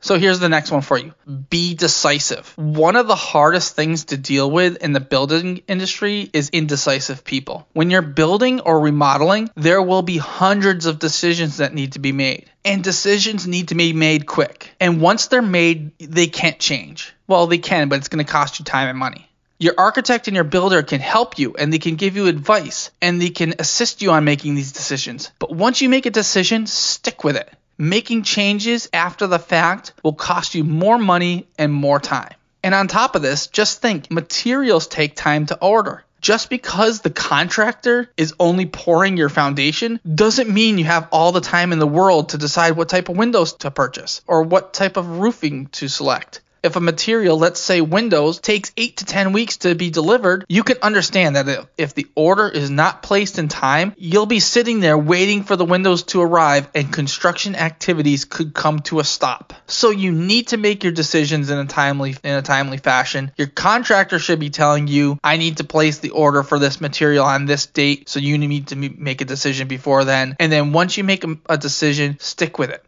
So 0.00 0.18
here's 0.18 0.38
the 0.38 0.48
next 0.48 0.70
one 0.70 0.82
for 0.82 0.96
you. 0.96 1.12
Be 1.50 1.74
decisive. 1.74 2.52
One 2.56 2.94
of 2.94 3.08
the 3.08 3.16
hardest 3.16 3.74
things 3.74 4.06
to 4.06 4.16
deal 4.16 4.48
with 4.48 4.76
in 4.76 4.92
the 4.92 5.00
building 5.00 5.62
industry 5.66 6.30
is 6.32 6.50
indecisive 6.50 7.24
people. 7.24 7.66
When 7.72 7.90
you're 7.90 8.02
building 8.02 8.60
or 8.60 8.78
remodeling, 8.80 9.50
there 9.56 9.82
will 9.82 10.02
be 10.02 10.16
hundreds 10.16 10.86
of 10.86 11.00
decisions 11.00 11.56
that 11.56 11.74
need 11.74 11.92
to 11.92 11.98
be 11.98 12.12
made. 12.12 12.48
And 12.64 12.84
decisions 12.84 13.46
need 13.46 13.68
to 13.68 13.74
be 13.74 13.92
made 13.92 14.26
quick. 14.26 14.70
And 14.78 15.00
once 15.00 15.26
they're 15.26 15.42
made, 15.42 15.98
they 15.98 16.28
can't 16.28 16.58
change. 16.58 17.12
Well, 17.26 17.48
they 17.48 17.58
can, 17.58 17.88
but 17.88 17.98
it's 17.98 18.08
going 18.08 18.24
to 18.24 18.30
cost 18.30 18.58
you 18.58 18.64
time 18.64 18.88
and 18.88 18.98
money. 18.98 19.28
Your 19.58 19.74
architect 19.76 20.28
and 20.28 20.36
your 20.36 20.44
builder 20.44 20.84
can 20.84 21.00
help 21.00 21.36
you 21.36 21.56
and 21.58 21.72
they 21.72 21.80
can 21.80 21.96
give 21.96 22.14
you 22.14 22.28
advice 22.28 22.92
and 23.02 23.20
they 23.20 23.30
can 23.30 23.54
assist 23.58 24.00
you 24.00 24.12
on 24.12 24.24
making 24.24 24.54
these 24.54 24.70
decisions. 24.70 25.32
But 25.40 25.52
once 25.52 25.82
you 25.82 25.88
make 25.88 26.06
a 26.06 26.10
decision, 26.10 26.68
stick 26.68 27.24
with 27.24 27.34
it. 27.34 27.50
Making 27.80 28.24
changes 28.24 28.88
after 28.92 29.28
the 29.28 29.38
fact 29.38 29.92
will 30.02 30.12
cost 30.12 30.56
you 30.56 30.64
more 30.64 30.98
money 30.98 31.46
and 31.56 31.72
more 31.72 32.00
time. 32.00 32.34
And 32.60 32.74
on 32.74 32.88
top 32.88 33.14
of 33.14 33.22
this, 33.22 33.46
just 33.46 33.80
think 33.80 34.10
materials 34.10 34.88
take 34.88 35.14
time 35.14 35.46
to 35.46 35.58
order. 35.60 36.04
Just 36.20 36.50
because 36.50 37.00
the 37.00 37.10
contractor 37.10 38.10
is 38.16 38.34
only 38.40 38.66
pouring 38.66 39.16
your 39.16 39.28
foundation 39.28 40.00
doesn't 40.12 40.52
mean 40.52 40.78
you 40.78 40.86
have 40.86 41.06
all 41.12 41.30
the 41.30 41.40
time 41.40 41.72
in 41.72 41.78
the 41.78 41.86
world 41.86 42.30
to 42.30 42.38
decide 42.38 42.72
what 42.72 42.88
type 42.88 43.08
of 43.08 43.16
windows 43.16 43.52
to 43.52 43.70
purchase 43.70 44.22
or 44.26 44.42
what 44.42 44.74
type 44.74 44.96
of 44.96 45.20
roofing 45.20 45.66
to 45.66 45.86
select 45.86 46.40
if 46.62 46.76
a 46.76 46.80
material, 46.80 47.38
let's 47.38 47.60
say 47.60 47.80
Windows, 47.80 48.40
takes 48.40 48.72
8 48.76 48.96
to 48.98 49.04
10 49.04 49.32
weeks 49.32 49.58
to 49.58 49.74
be 49.74 49.90
delivered, 49.90 50.44
you 50.48 50.62
can 50.62 50.78
understand 50.82 51.36
that 51.36 51.68
if 51.76 51.94
the 51.94 52.06
order 52.14 52.48
is 52.48 52.70
not 52.70 53.02
placed 53.02 53.38
in 53.38 53.48
time, 53.48 53.94
you'll 53.96 54.26
be 54.26 54.40
sitting 54.40 54.80
there 54.80 54.98
waiting 54.98 55.44
for 55.44 55.56
the 55.56 55.64
Windows 55.64 56.02
to 56.04 56.20
arrive 56.20 56.68
and 56.74 56.92
construction 56.92 57.54
activities 57.54 58.24
could 58.24 58.54
come 58.54 58.80
to 58.80 59.00
a 59.00 59.04
stop. 59.04 59.52
So 59.66 59.90
you 59.90 60.12
need 60.12 60.48
to 60.48 60.56
make 60.56 60.82
your 60.82 60.92
decisions 60.92 61.50
in 61.50 61.58
a 61.58 61.66
timely 61.66 62.16
in 62.24 62.34
a 62.34 62.42
timely 62.42 62.78
fashion. 62.78 63.32
Your 63.36 63.48
contractor 63.48 64.18
should 64.18 64.40
be 64.40 64.50
telling 64.50 64.86
you, 64.86 65.18
I 65.22 65.36
need 65.36 65.58
to 65.58 65.64
place 65.64 65.98
the 65.98 66.10
order 66.10 66.42
for 66.42 66.58
this 66.58 66.80
material 66.80 67.24
on 67.24 67.46
this 67.46 67.66
date, 67.66 68.08
so 68.08 68.20
you 68.20 68.38
need 68.38 68.68
to 68.68 68.76
make 68.76 69.20
a 69.20 69.24
decision 69.24 69.68
before 69.68 70.04
then. 70.04 70.36
And 70.38 70.50
then 70.50 70.72
once 70.72 70.96
you 70.96 71.04
make 71.04 71.24
a 71.46 71.58
decision, 71.58 72.18
stick 72.20 72.58
with 72.58 72.70
it 72.70 72.84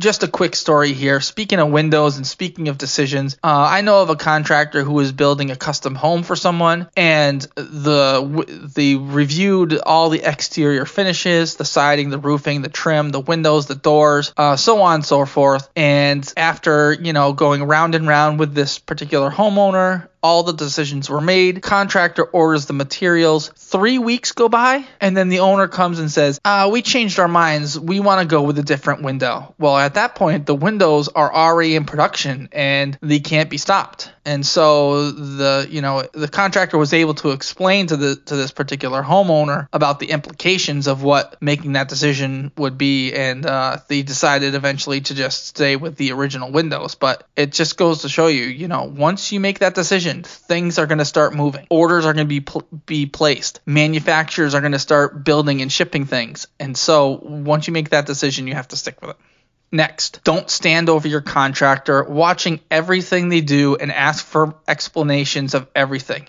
just 0.00 0.22
a 0.22 0.28
quick 0.28 0.56
story 0.56 0.92
here. 0.92 1.20
Speaking 1.20 1.60
of 1.60 1.70
windows 1.70 2.16
and 2.16 2.26
speaking 2.26 2.68
of 2.68 2.78
decisions, 2.78 3.36
uh, 3.44 3.68
I 3.70 3.82
know 3.82 4.02
of 4.02 4.10
a 4.10 4.16
contractor 4.16 4.82
who 4.82 4.98
is 5.00 5.12
building 5.12 5.50
a 5.50 5.56
custom 5.56 5.94
home 5.94 6.22
for 6.22 6.34
someone, 6.34 6.88
and 6.96 7.40
the 7.54 8.70
the 8.74 8.96
reviewed 8.96 9.78
all 9.78 10.10
the 10.10 10.22
exterior 10.22 10.86
finishes, 10.86 11.56
the 11.56 11.64
siding, 11.64 12.10
the 12.10 12.18
roofing, 12.18 12.62
the 12.62 12.68
trim, 12.68 13.10
the 13.10 13.20
windows, 13.20 13.66
the 13.66 13.74
doors, 13.74 14.32
uh, 14.36 14.56
so 14.56 14.82
on 14.82 14.94
and 14.94 15.04
so 15.04 15.26
forth. 15.26 15.68
And 15.76 16.30
after 16.36 16.92
you 16.92 17.12
know 17.12 17.32
going 17.32 17.62
round 17.62 17.94
and 17.94 18.08
round 18.08 18.38
with 18.38 18.54
this 18.54 18.78
particular 18.78 19.30
homeowner, 19.30 20.08
all 20.22 20.42
the 20.42 20.52
decisions 20.52 21.08
were 21.08 21.20
made, 21.20 21.62
contractor 21.62 22.24
orders 22.24 22.66
the 22.66 22.72
materials, 22.72 23.48
three 23.56 23.98
weeks 23.98 24.32
go 24.32 24.48
by, 24.48 24.84
and 25.00 25.16
then 25.16 25.28
the 25.28 25.40
owner 25.40 25.68
comes 25.68 25.98
and 25.98 26.10
says, 26.10 26.40
uh, 26.44 26.68
we 26.70 26.82
changed 26.82 27.18
our 27.18 27.28
minds, 27.28 27.78
we 27.78 28.00
want 28.00 28.20
to 28.20 28.26
go 28.26 28.42
with 28.42 28.58
a 28.58 28.62
different 28.62 29.02
window. 29.02 29.54
Well, 29.58 29.76
at 29.76 29.94
that 29.94 30.14
point, 30.14 30.46
the 30.46 30.54
windows 30.54 31.08
are 31.08 31.32
already 31.32 31.76
in 31.76 31.84
production 31.84 32.48
and 32.52 32.98
they 33.00 33.20
can't 33.20 33.50
be 33.50 33.56
stopped. 33.56 34.12
And 34.24 34.44
so 34.44 35.10
the 35.10 35.66
you 35.70 35.80
know 35.80 36.02
the 36.12 36.28
contractor 36.28 36.76
was 36.76 36.92
able 36.92 37.14
to 37.14 37.30
explain 37.30 37.86
to 37.86 37.96
the 37.96 38.16
to 38.16 38.36
this 38.36 38.50
particular 38.50 39.02
homeowner 39.02 39.68
about 39.72 39.98
the 39.98 40.10
implications 40.10 40.86
of 40.86 41.02
what 41.02 41.40
making 41.40 41.72
that 41.72 41.88
decision 41.88 42.52
would 42.56 42.76
be, 42.76 43.12
and 43.14 43.46
uh, 43.46 43.78
they 43.88 44.02
decided 44.02 44.54
eventually 44.54 45.00
to 45.00 45.14
just 45.14 45.46
stay 45.46 45.76
with 45.76 45.96
the 45.96 46.12
original 46.12 46.52
windows. 46.52 46.94
But 46.94 47.26
it 47.36 47.52
just 47.52 47.76
goes 47.76 48.02
to 48.02 48.08
show 48.08 48.26
you, 48.26 48.44
you 48.44 48.68
know, 48.68 48.84
once 48.84 49.32
you 49.32 49.40
make 49.40 49.60
that 49.60 49.74
decision, 49.74 50.22
things 50.22 50.78
are 50.78 50.86
going 50.86 50.98
to 50.98 51.04
start 51.04 51.34
moving. 51.34 51.66
Orders 51.70 52.04
are 52.04 52.12
going 52.12 52.26
to 52.26 52.28
be 52.28 52.40
pl- 52.40 52.68
be 52.86 53.06
placed. 53.06 53.60
Manufacturers 53.64 54.54
are 54.54 54.60
going 54.60 54.72
to 54.72 54.78
start 54.78 55.24
building 55.24 55.62
and 55.62 55.72
shipping 55.72 56.04
things. 56.04 56.46
And 56.58 56.76
so 56.76 57.18
once 57.22 57.66
you 57.66 57.72
make 57.72 57.90
that 57.90 58.06
decision, 58.06 58.46
you 58.46 58.54
have 58.54 58.68
to 58.68 58.76
stick 58.76 59.00
with 59.00 59.10
it. 59.10 59.16
Next, 59.72 60.24
don't 60.24 60.50
stand 60.50 60.88
over 60.88 61.06
your 61.06 61.20
contractor 61.20 62.02
watching 62.02 62.60
everything 62.70 63.28
they 63.28 63.40
do 63.40 63.76
and 63.76 63.92
ask 63.92 64.24
for 64.24 64.54
explanations 64.66 65.54
of 65.54 65.68
everything. 65.76 66.26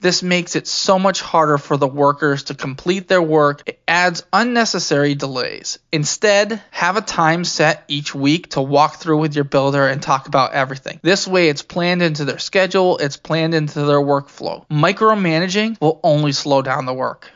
This 0.00 0.22
makes 0.22 0.54
it 0.54 0.66
so 0.66 0.98
much 0.98 1.22
harder 1.22 1.56
for 1.56 1.78
the 1.78 1.86
workers 1.86 2.44
to 2.44 2.54
complete 2.54 3.08
their 3.08 3.22
work. 3.22 3.62
It 3.64 3.80
adds 3.88 4.22
unnecessary 4.32 5.14
delays. 5.14 5.78
Instead, 5.92 6.60
have 6.72 6.98
a 6.98 7.00
time 7.00 7.44
set 7.44 7.84
each 7.88 8.14
week 8.14 8.50
to 8.50 8.60
walk 8.60 8.96
through 8.96 9.20
with 9.20 9.34
your 9.34 9.44
builder 9.44 9.86
and 9.86 10.02
talk 10.02 10.26
about 10.26 10.52
everything. 10.52 11.00
This 11.02 11.26
way, 11.26 11.48
it's 11.48 11.62
planned 11.62 12.02
into 12.02 12.26
their 12.26 12.38
schedule, 12.38 12.98
it's 12.98 13.16
planned 13.16 13.54
into 13.54 13.86
their 13.86 14.00
workflow. 14.00 14.68
Micromanaging 14.68 15.80
will 15.80 16.00
only 16.02 16.32
slow 16.32 16.60
down 16.60 16.84
the 16.84 16.92
work. 16.92 17.30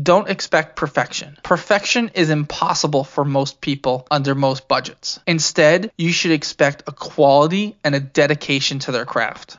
Don't 0.00 0.28
expect 0.28 0.76
perfection. 0.76 1.36
Perfection 1.42 2.10
is 2.14 2.30
impossible 2.30 3.02
for 3.02 3.24
most 3.24 3.60
people 3.60 4.06
under 4.10 4.36
most 4.36 4.68
budgets. 4.68 5.18
Instead, 5.26 5.90
you 5.98 6.12
should 6.12 6.30
expect 6.30 6.84
a 6.86 6.92
quality 6.92 7.76
and 7.82 7.94
a 7.94 8.00
dedication 8.00 8.78
to 8.80 8.92
their 8.92 9.04
craft. 9.04 9.56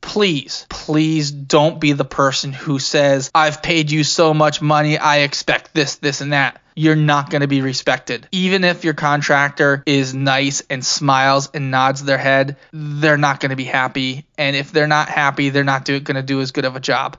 Please, 0.00 0.66
please 0.70 1.30
don't 1.30 1.80
be 1.80 1.92
the 1.92 2.04
person 2.04 2.52
who 2.52 2.78
says, 2.78 3.30
I've 3.34 3.62
paid 3.62 3.90
you 3.90 4.04
so 4.04 4.32
much 4.32 4.62
money, 4.62 4.96
I 4.96 5.18
expect 5.18 5.74
this, 5.74 5.96
this, 5.96 6.20
and 6.20 6.32
that 6.32 6.62
you're 6.74 6.96
not 6.96 7.28
going 7.28 7.40
to 7.40 7.48
be 7.48 7.60
respected. 7.60 8.28
Even 8.32 8.62
if 8.62 8.84
your 8.84 8.94
contractor 8.94 9.82
is 9.84 10.14
nice 10.14 10.62
and 10.70 10.84
smiles 10.84 11.50
and 11.52 11.70
nods 11.70 12.04
their 12.04 12.18
head, 12.18 12.56
they're 12.72 13.18
not 13.18 13.40
going 13.40 13.50
to 13.50 13.56
be 13.56 13.64
happy. 13.64 14.26
And 14.38 14.54
if 14.54 14.72
they're 14.72 14.86
not 14.86 15.08
happy, 15.08 15.50
they're 15.50 15.64
not 15.64 15.84
going 15.84 16.00
to 16.00 16.22
do 16.22 16.40
as 16.40 16.52
good 16.52 16.66
of 16.66 16.76
a 16.76 16.80
job. 16.80 17.18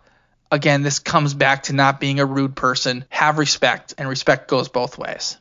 Again, 0.51 0.81
this 0.81 0.99
comes 0.99 1.33
back 1.33 1.63
to 1.63 1.73
not 1.73 1.99
being 1.99 2.19
a 2.19 2.25
rude 2.25 2.55
person. 2.55 3.05
Have 3.09 3.37
respect, 3.37 3.93
and 3.97 4.07
respect 4.07 4.47
goes 4.47 4.69
both 4.69 4.97
ways. 4.97 5.37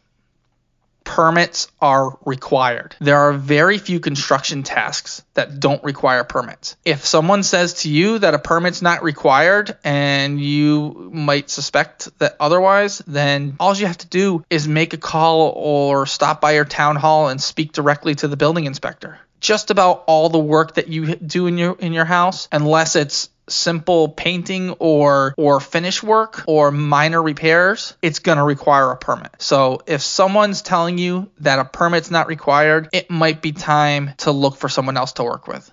Permits 1.04 1.68
are 1.80 2.18
required. 2.24 2.96
There 3.00 3.16
are 3.16 3.32
very 3.32 3.78
few 3.78 4.00
construction 4.00 4.64
tasks 4.64 5.22
that 5.34 5.60
don't 5.60 5.82
require 5.84 6.24
permits. 6.24 6.76
If 6.84 7.06
someone 7.06 7.44
says 7.44 7.74
to 7.82 7.88
you 7.88 8.18
that 8.18 8.34
a 8.34 8.40
permit's 8.40 8.82
not 8.82 9.04
required 9.04 9.76
and 9.84 10.40
you 10.40 11.10
might 11.12 11.48
suspect 11.48 12.08
that 12.18 12.36
otherwise, 12.40 12.98
then 13.06 13.54
all 13.60 13.76
you 13.76 13.86
have 13.86 13.98
to 13.98 14.08
do 14.08 14.44
is 14.50 14.66
make 14.66 14.94
a 14.94 14.98
call 14.98 15.52
or 15.54 16.06
stop 16.06 16.40
by 16.40 16.52
your 16.52 16.64
town 16.64 16.96
hall 16.96 17.28
and 17.28 17.40
speak 17.40 17.70
directly 17.70 18.16
to 18.16 18.26
the 18.26 18.36
building 18.36 18.64
inspector. 18.64 19.20
Just 19.38 19.70
about 19.70 20.02
all 20.08 20.28
the 20.28 20.40
work 20.40 20.74
that 20.74 20.88
you 20.88 21.14
do 21.14 21.46
in 21.46 21.56
your 21.56 21.76
in 21.78 21.92
your 21.92 22.04
house, 22.04 22.48
unless 22.50 22.96
it's 22.96 23.28
simple 23.48 24.08
painting 24.08 24.70
or 24.78 25.34
or 25.36 25.60
finish 25.60 26.02
work 26.02 26.44
or 26.46 26.70
minor 26.70 27.22
repairs, 27.22 27.96
it's 28.02 28.18
going 28.18 28.38
to 28.38 28.44
require 28.44 28.90
a 28.90 28.96
permit. 28.96 29.30
So 29.38 29.82
if 29.86 30.02
someone's 30.02 30.62
telling 30.62 30.98
you 30.98 31.30
that 31.40 31.58
a 31.58 31.64
permit's 31.64 32.10
not 32.10 32.28
required, 32.28 32.88
it 32.92 33.10
might 33.10 33.42
be 33.42 33.52
time 33.52 34.12
to 34.18 34.30
look 34.30 34.56
for 34.56 34.68
someone 34.68 34.96
else 34.96 35.14
to 35.14 35.24
work 35.24 35.46
with. 35.46 35.70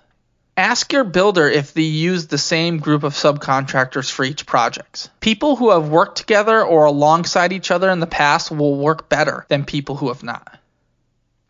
Ask 0.56 0.92
your 0.92 1.02
builder 1.02 1.48
if 1.48 1.74
they 1.74 1.82
use 1.82 2.28
the 2.28 2.38
same 2.38 2.78
group 2.78 3.02
of 3.02 3.14
subcontractors 3.14 4.08
for 4.08 4.24
each 4.24 4.46
project. 4.46 5.10
People 5.18 5.56
who 5.56 5.70
have 5.70 5.88
worked 5.88 6.16
together 6.16 6.62
or 6.62 6.84
alongside 6.84 7.52
each 7.52 7.72
other 7.72 7.90
in 7.90 7.98
the 7.98 8.06
past 8.06 8.52
will 8.52 8.76
work 8.76 9.08
better 9.08 9.46
than 9.48 9.64
people 9.64 9.96
who 9.96 10.08
have 10.08 10.22
not. 10.22 10.58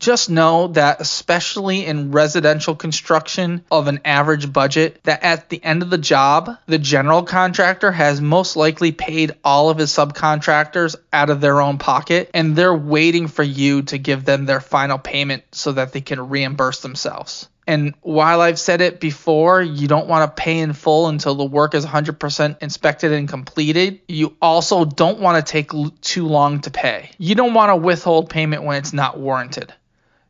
Just 0.05 0.29
know 0.29 0.67
that, 0.67 1.01
especially 1.01 1.87
in 1.87 2.11
residential 2.11 2.75
construction 2.75 3.65
of 3.71 3.89
an 3.89 4.01
average 4.05 4.53
budget, 4.53 5.03
that 5.05 5.23
at 5.23 5.49
the 5.49 5.65
end 5.65 5.83
of 5.83 5.89
the 5.89 5.97
job, 5.97 6.59
the 6.67 6.79
general 6.79 7.23
contractor 7.23 7.91
has 7.91 8.21
most 8.21 8.55
likely 8.55 8.93
paid 8.93 9.33
all 9.43 9.71
of 9.71 9.79
his 9.79 9.91
subcontractors 9.91 10.95
out 11.11 11.31
of 11.31 11.41
their 11.41 11.59
own 11.59 11.79
pocket, 11.79 12.31
and 12.35 12.55
they're 12.55 12.75
waiting 12.75 13.29
for 13.29 13.43
you 13.43 13.81
to 13.81 13.97
give 13.97 14.27
them 14.27 14.45
their 14.45 14.61
final 14.61 14.99
payment 14.99 15.43
so 15.53 15.73
that 15.73 15.95
they 15.95 16.03
can 16.03 16.29
reimburse 16.29 16.81
themselves. 16.81 17.49
And 17.67 17.95
while 18.03 18.43
I've 18.43 18.59
said 18.59 18.83
it 18.83 19.01
before, 19.01 19.63
you 19.63 19.89
don't 19.89 20.07
want 20.07 20.37
to 20.37 20.43
pay 20.43 20.59
in 20.59 20.75
full 20.75 21.09
until 21.09 21.35
the 21.35 21.47
work 21.47 21.75
is 21.75 21.87
100% 21.87 22.59
inspected 22.61 23.11
and 23.11 23.27
completed. 23.27 24.01
You 24.07 24.37
also 24.43 24.85
don't 24.85 25.21
want 25.21 25.39
to 25.47 25.51
take 25.51 25.71
too 26.03 26.27
long 26.27 26.61
to 26.61 26.71
pay. 26.71 27.09
You 27.17 27.35
don't 27.35 27.55
want 27.55 27.71
to 27.71 27.77
withhold 27.77 28.29
payment 28.29 28.65
when 28.65 28.77
it's 28.77 28.93
not 28.93 29.19
warranted. 29.19 29.73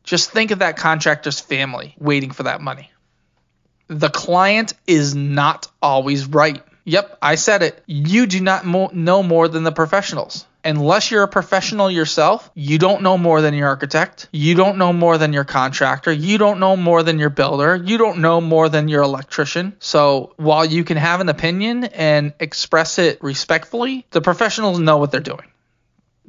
Just 0.05 0.31
think 0.31 0.51
of 0.51 0.59
that 0.59 0.77
contractor's 0.77 1.39
family 1.39 1.95
waiting 1.99 2.31
for 2.31 2.43
that 2.43 2.61
money. 2.61 2.91
The 3.87 4.09
client 4.09 4.73
is 4.87 5.15
not 5.15 5.67
always 5.81 6.27
right. 6.27 6.63
Yep, 6.85 7.17
I 7.21 7.35
said 7.35 7.63
it. 7.63 7.83
You 7.87 8.27
do 8.27 8.39
not 8.39 8.65
mo- 8.65 8.91
know 8.93 9.23
more 9.23 9.47
than 9.47 9.63
the 9.63 9.71
professionals. 9.71 10.45
Unless 10.63 11.11
you're 11.11 11.23
a 11.23 11.27
professional 11.27 11.91
yourself, 11.91 12.49
you 12.55 12.79
don't 12.79 13.03
know 13.03 13.19
more 13.19 13.41
than 13.41 13.53
your 13.53 13.67
architect. 13.67 14.27
You 14.31 14.55
don't 14.55 14.77
know 14.77 14.93
more 14.93 15.19
than 15.19 15.31
your 15.31 15.43
contractor. 15.43 16.11
You 16.11 16.39
don't 16.39 16.59
know 16.59 16.75
more 16.75 17.03
than 17.03 17.19
your 17.19 17.29
builder. 17.29 17.75
You 17.75 17.99
don't 17.99 18.19
know 18.19 18.41
more 18.41 18.69
than 18.69 18.87
your 18.87 19.03
electrician. 19.03 19.75
So 19.79 20.33
while 20.37 20.65
you 20.65 20.83
can 20.83 20.97
have 20.97 21.21
an 21.21 21.29
opinion 21.29 21.83
and 21.85 22.33
express 22.39 22.97
it 22.97 23.23
respectfully, 23.23 24.07
the 24.09 24.21
professionals 24.21 24.79
know 24.79 24.97
what 24.97 25.11
they're 25.11 25.21
doing 25.21 25.45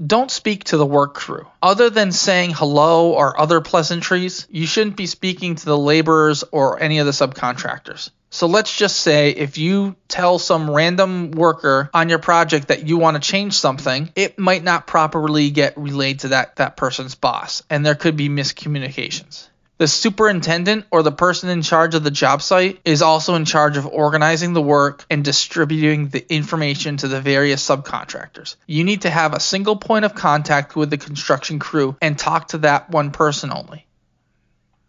don't 0.05 0.31
speak 0.31 0.65
to 0.65 0.77
the 0.77 0.87
work 0.87 1.15
crew. 1.15 1.47
Other 1.63 1.91
than 1.91 2.13
saying 2.13 2.53
hello 2.55 3.13
or 3.13 3.41
other 3.41 3.61
pleasantries, 3.61 4.47
you 4.51 4.67
shouldn't 4.67 4.97
be 4.97 5.07
speaking 5.07 5.55
to 5.55 5.65
the 5.65 5.79
laborers 5.79 6.45
or 6.51 6.83
any 6.83 6.99
of 6.99 7.07
the 7.07 7.13
subcontractors. 7.13 8.11
So 8.31 8.47
let's 8.47 8.77
just 8.77 8.99
say 8.99 9.31
if 9.31 9.57
you 9.57 9.97
tell 10.09 10.39
some 10.39 10.71
random 10.71 11.31
worker 11.31 11.89
on 11.95 12.09
your 12.09 12.19
project 12.19 12.69
that 12.69 12.87
you 12.87 12.99
want 12.99 13.15
to 13.17 13.21
change 13.27 13.55
something, 13.55 14.11
it 14.15 14.39
might 14.39 14.63
not 14.63 14.87
properly 14.87 15.51
get 15.51 15.79
relayed 15.79 16.21
to 16.21 16.29
that, 16.29 16.57
that 16.57 16.77
person's 16.77 17.15
boss, 17.15 17.63
and 17.71 17.87
there 17.87 17.95
could 17.95 18.17
be 18.17 18.29
miscommunications. 18.29 19.49
The 19.79 19.87
superintendent 19.87 20.87
or 20.91 21.03
the 21.03 21.13
person 21.13 21.51
in 21.51 21.61
charge 21.61 21.95
of 21.95 22.03
the 22.03 22.11
job 22.11 22.41
site 22.41 22.81
is 22.85 23.03
also 23.03 23.35
in 23.35 23.45
charge 23.45 23.77
of 23.77 23.87
organizing 23.87 24.55
the 24.55 24.63
work 24.63 25.05
and 25.11 25.23
distributing 25.23 26.09
the 26.09 26.25
information 26.33 26.97
to 26.99 27.09
the 27.09 27.21
various 27.21 27.67
subcontractors. 27.67 28.57
You 28.67 28.85
need 28.85 29.03
to 29.03 29.11
have 29.11 29.35
a 29.35 29.41
single 29.41 29.77
point 29.77 30.07
of 30.07 30.15
contact 30.15 30.77
with 30.77 30.89
the 30.89 30.97
construction 30.97 31.59
crew 31.59 31.95
and 32.01 32.19
talk 32.19 32.49
to 32.49 32.59
that 32.59 32.89
one 32.89 33.11
person 33.11 33.53
only. 33.53 33.86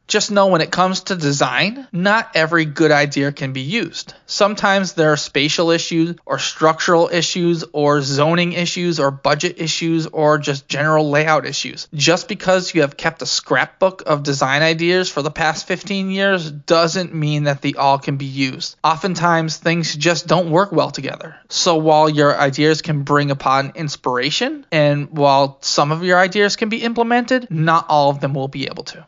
Just 0.07 0.31
know 0.31 0.47
when 0.47 0.61
it 0.61 0.71
comes 0.71 1.01
to 1.01 1.17
design, 1.17 1.85
not 1.91 2.31
every 2.33 2.63
good 2.63 2.91
idea 2.91 3.33
can 3.33 3.51
be 3.51 3.59
used. 3.59 4.13
Sometimes 4.25 4.93
there 4.93 5.11
are 5.11 5.17
spatial 5.17 5.69
issues 5.69 6.15
or 6.25 6.39
structural 6.39 7.09
issues 7.11 7.65
or 7.73 8.01
zoning 8.01 8.53
issues 8.53 9.01
or 9.01 9.11
budget 9.11 9.59
issues 9.59 10.07
or 10.07 10.37
just 10.37 10.69
general 10.69 11.09
layout 11.09 11.45
issues. 11.45 11.89
Just 11.93 12.29
because 12.29 12.73
you 12.73 12.81
have 12.81 12.95
kept 12.95 13.21
a 13.21 13.25
scrapbook 13.25 14.03
of 14.05 14.23
design 14.23 14.61
ideas 14.61 15.09
for 15.09 15.21
the 15.21 15.29
past 15.29 15.67
15 15.67 16.09
years 16.09 16.49
doesn't 16.49 17.13
mean 17.13 17.43
that 17.43 17.61
they 17.61 17.73
all 17.73 17.99
can 17.99 18.15
be 18.15 18.25
used. 18.25 18.77
Oftentimes 18.85 19.57
things 19.57 19.93
just 19.93 20.25
don't 20.25 20.51
work 20.51 20.71
well 20.71 20.89
together. 20.89 21.35
So 21.49 21.75
while 21.75 22.07
your 22.07 22.33
ideas 22.39 22.81
can 22.81 23.03
bring 23.03 23.29
upon 23.29 23.73
inspiration 23.75 24.65
and 24.71 25.09
while 25.09 25.57
some 25.59 25.91
of 25.91 26.05
your 26.05 26.17
ideas 26.17 26.55
can 26.55 26.69
be 26.69 26.81
implemented, 26.81 27.51
not 27.51 27.87
all 27.89 28.09
of 28.09 28.21
them 28.21 28.33
will 28.33 28.47
be 28.47 28.67
able 28.67 28.85
to. 28.85 29.05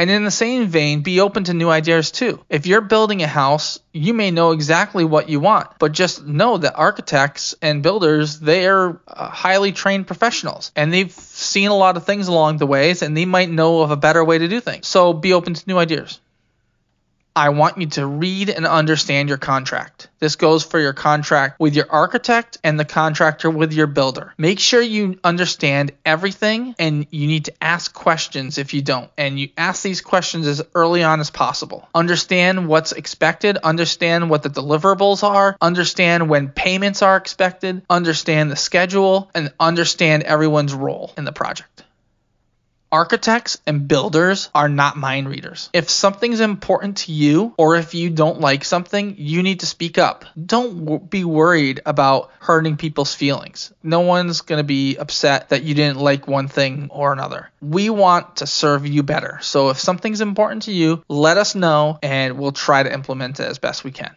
And 0.00 0.10
in 0.10 0.24
the 0.24 0.30
same 0.30 0.66
vein, 0.66 1.02
be 1.02 1.20
open 1.20 1.44
to 1.44 1.52
new 1.52 1.68
ideas 1.68 2.10
too. 2.10 2.40
If 2.48 2.66
you're 2.66 2.80
building 2.80 3.22
a 3.22 3.26
house, 3.26 3.78
you 3.92 4.14
may 4.14 4.30
know 4.30 4.52
exactly 4.52 5.04
what 5.04 5.28
you 5.28 5.40
want, 5.40 5.78
but 5.78 5.92
just 5.92 6.24
know 6.24 6.56
that 6.56 6.74
architects 6.74 7.54
and 7.60 7.82
builders, 7.82 8.40
they 8.40 8.66
are 8.66 8.98
uh, 9.06 9.28
highly 9.28 9.72
trained 9.72 10.06
professionals 10.06 10.72
and 10.74 10.90
they've 10.90 11.12
seen 11.12 11.68
a 11.68 11.76
lot 11.76 11.98
of 11.98 12.06
things 12.06 12.28
along 12.28 12.56
the 12.56 12.66
ways 12.66 13.02
and 13.02 13.14
they 13.14 13.26
might 13.26 13.50
know 13.50 13.82
of 13.82 13.90
a 13.90 13.96
better 13.96 14.24
way 14.24 14.38
to 14.38 14.48
do 14.48 14.58
things. 14.58 14.86
So 14.86 15.12
be 15.12 15.34
open 15.34 15.52
to 15.52 15.64
new 15.66 15.76
ideas. 15.76 16.18
I 17.40 17.48
want 17.48 17.78
you 17.78 17.86
to 17.86 18.06
read 18.06 18.50
and 18.50 18.66
understand 18.66 19.30
your 19.30 19.38
contract. 19.38 20.10
This 20.18 20.36
goes 20.36 20.62
for 20.62 20.78
your 20.78 20.92
contract 20.92 21.58
with 21.58 21.74
your 21.74 21.86
architect 21.88 22.58
and 22.62 22.78
the 22.78 22.84
contractor 22.84 23.48
with 23.48 23.72
your 23.72 23.86
builder. 23.86 24.34
Make 24.36 24.60
sure 24.60 24.82
you 24.82 25.18
understand 25.24 25.92
everything 26.04 26.74
and 26.78 27.06
you 27.08 27.26
need 27.26 27.46
to 27.46 27.54
ask 27.64 27.94
questions 27.94 28.58
if 28.58 28.74
you 28.74 28.82
don't. 28.82 29.10
And 29.16 29.40
you 29.40 29.48
ask 29.56 29.82
these 29.82 30.02
questions 30.02 30.46
as 30.46 30.60
early 30.74 31.02
on 31.02 31.18
as 31.18 31.30
possible. 31.30 31.88
Understand 31.94 32.68
what's 32.68 32.92
expected, 32.92 33.56
understand 33.56 34.28
what 34.28 34.42
the 34.42 34.50
deliverables 34.50 35.22
are, 35.22 35.56
understand 35.62 36.28
when 36.28 36.50
payments 36.50 37.00
are 37.00 37.16
expected, 37.16 37.80
understand 37.88 38.50
the 38.50 38.56
schedule, 38.56 39.30
and 39.34 39.50
understand 39.58 40.24
everyone's 40.24 40.74
role 40.74 41.14
in 41.16 41.24
the 41.24 41.32
project. 41.32 41.84
Architects 42.92 43.60
and 43.66 43.86
builders 43.86 44.50
are 44.52 44.68
not 44.68 44.96
mind 44.96 45.28
readers. 45.28 45.70
If 45.72 45.88
something's 45.88 46.40
important 46.40 46.98
to 46.98 47.12
you 47.12 47.54
or 47.56 47.76
if 47.76 47.94
you 47.94 48.10
don't 48.10 48.40
like 48.40 48.64
something, 48.64 49.14
you 49.16 49.42
need 49.44 49.60
to 49.60 49.66
speak 49.66 49.96
up. 49.96 50.24
Don't 50.34 50.84
w- 50.84 51.00
be 51.00 51.24
worried 51.24 51.80
about 51.86 52.30
hurting 52.40 52.76
people's 52.76 53.14
feelings. 53.14 53.72
No 53.82 54.00
one's 54.00 54.40
going 54.40 54.58
to 54.58 54.64
be 54.64 54.96
upset 54.96 55.50
that 55.50 55.62
you 55.62 55.74
didn't 55.74 55.98
like 55.98 56.26
one 56.26 56.48
thing 56.48 56.88
or 56.90 57.12
another. 57.12 57.50
We 57.62 57.90
want 57.90 58.36
to 58.36 58.46
serve 58.46 58.86
you 58.86 59.04
better. 59.04 59.38
So 59.42 59.70
if 59.70 59.78
something's 59.78 60.20
important 60.20 60.62
to 60.64 60.72
you, 60.72 61.04
let 61.08 61.38
us 61.38 61.54
know 61.54 61.98
and 62.02 62.38
we'll 62.38 62.52
try 62.52 62.82
to 62.82 62.92
implement 62.92 63.38
it 63.38 63.46
as 63.46 63.58
best 63.58 63.84
we 63.84 63.92
can. 63.92 64.14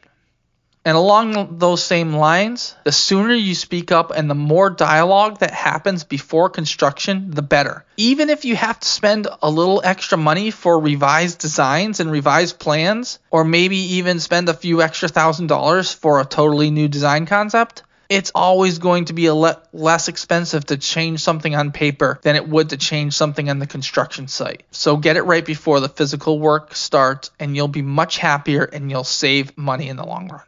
And 0.85 0.97
along 0.97 1.59
those 1.59 1.81
same 1.81 2.13
lines, 2.13 2.75
the 2.83 2.91
sooner 2.91 3.33
you 3.33 3.55
speak 3.55 3.93
up 3.93 4.11
and 4.11 4.29
the 4.29 4.35
more 4.35 4.69
dialogue 4.69 5.39
that 5.39 5.53
happens 5.53 6.03
before 6.03 6.49
construction, 6.49 7.31
the 7.31 7.41
better. 7.41 7.85
Even 7.95 8.29
if 8.29 8.43
you 8.43 8.57
have 8.57 8.81
to 8.81 8.87
spend 8.87 9.27
a 9.41 9.49
little 9.49 9.81
extra 9.83 10.17
money 10.17 10.51
for 10.51 10.77
revised 10.77 11.39
designs 11.39 12.01
and 12.01 12.11
revised 12.11 12.59
plans, 12.59 13.19
or 13.31 13.45
maybe 13.45 13.77
even 13.77 14.19
spend 14.19 14.49
a 14.49 14.53
few 14.53 14.81
extra 14.81 15.07
thousand 15.07 15.47
dollars 15.47 15.93
for 15.93 16.19
a 16.19 16.25
totally 16.25 16.69
new 16.69 16.89
design 16.89 17.25
concept, 17.27 17.83
it's 18.09 18.31
always 18.35 18.79
going 18.79 19.05
to 19.05 19.13
be 19.13 19.27
a 19.27 19.33
le- 19.33 19.61
less 19.71 20.09
expensive 20.09 20.65
to 20.65 20.75
change 20.75 21.21
something 21.21 21.55
on 21.55 21.71
paper 21.71 22.19
than 22.23 22.35
it 22.35 22.47
would 22.47 22.71
to 22.71 22.77
change 22.77 23.13
something 23.13 23.49
on 23.49 23.59
the 23.59 23.67
construction 23.67 24.27
site. 24.27 24.63
So 24.71 24.97
get 24.97 25.15
it 25.15 25.23
right 25.23 25.45
before 25.45 25.79
the 25.79 25.87
physical 25.87 26.39
work 26.39 26.75
starts, 26.75 27.31
and 27.39 27.55
you'll 27.55 27.69
be 27.69 27.81
much 27.81 28.17
happier 28.17 28.63
and 28.65 28.91
you'll 28.91 29.05
save 29.05 29.57
money 29.57 29.87
in 29.87 29.95
the 29.95 30.05
long 30.05 30.27
run. 30.27 30.41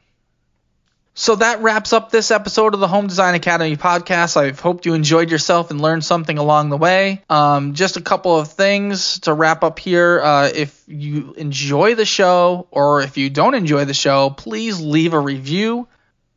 So 1.17 1.37
that 1.37 1.61
wraps 1.61 1.93
up 1.93 2.11
this 2.11 2.29
episode 2.29 2.73
of 2.73 2.81
the 2.81 2.89
Home 2.89 3.07
Design 3.07 3.35
Academy 3.35 3.77
podcast. 3.77 4.35
I 4.35 4.51
hope 4.51 4.85
you 4.85 4.93
enjoyed 4.95 5.31
yourself 5.31 5.71
and 5.71 5.79
learned 5.79 6.03
something 6.03 6.37
along 6.37 6.71
the 6.71 6.77
way. 6.77 7.23
Um, 7.29 7.73
just 7.73 7.95
a 7.95 8.01
couple 8.01 8.37
of 8.37 8.51
things 8.51 9.19
to 9.21 9.33
wrap 9.33 9.63
up 9.63 9.79
here. 9.79 10.21
Uh, 10.21 10.49
if 10.53 10.83
you 10.87 11.33
enjoy 11.37 11.95
the 11.95 12.03
show 12.03 12.67
or 12.69 13.01
if 13.01 13.15
you 13.15 13.29
don't 13.29 13.55
enjoy 13.55 13.85
the 13.85 13.93
show, 13.93 14.29
please 14.29 14.81
leave 14.81 15.13
a 15.13 15.19
review. 15.19 15.87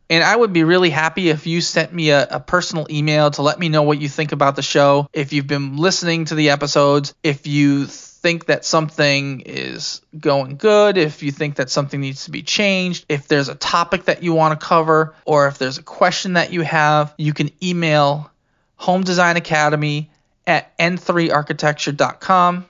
And 0.09 0.23
I 0.23 0.37
would 0.37 0.53
be 0.53 0.63
really 0.63 0.91
happy 0.91 1.29
if 1.29 1.49
you 1.49 1.61
sent 1.61 1.93
me 1.93 2.11
a, 2.11 2.27
a, 2.31 2.41
personal 2.41 2.87
email 2.89 3.33
to 3.33 3.43
let 3.43 3.59
me 3.59 3.69
know 3.69 3.83
what 3.83 4.01
you 4.01 4.09
think 4.09 4.31
about 4.31 4.55
the 4.55 4.63
show. 4.63 5.09
If 5.13 5.33
you've 5.33 5.49
been 5.49 5.77
listening 5.77 6.27
to 6.27 6.37
the 6.37 6.51
episodes, 6.51 7.15
if 7.25 7.49
you 7.49 7.89
think 8.21 8.47
that 8.47 8.65
something 8.65 9.41
is 9.41 10.01
going 10.19 10.57
good, 10.57 10.99
if 10.99 11.23
you 11.23 11.31
think 11.31 11.57
that 11.57 11.71
something 11.71 12.01
needs 12.01 12.25
to 12.25 12.31
be 12.31 12.43
changed, 12.43 13.07
if 13.09 13.29
there's 13.29 13.49
a 13.49 13.55
topic 13.55 14.05
that 14.05 14.23
you 14.23 14.35
want 14.35 14.59
to 14.59 14.67
cover, 14.67 15.15
or 15.25 15.47
if 15.47 15.59
there's 15.59 15.79
a 15.79 15.83
question 15.83 16.35
that 16.35 16.53
you 16.53 16.63
have, 16.63 17.15
you 17.17 17.33
can 17.33 17.51
email 17.63 18.31
Home 18.77 19.03
Design 19.03 19.37
Academy 19.37 20.11
at 20.47 20.77
n3architecture.com. 20.79 22.67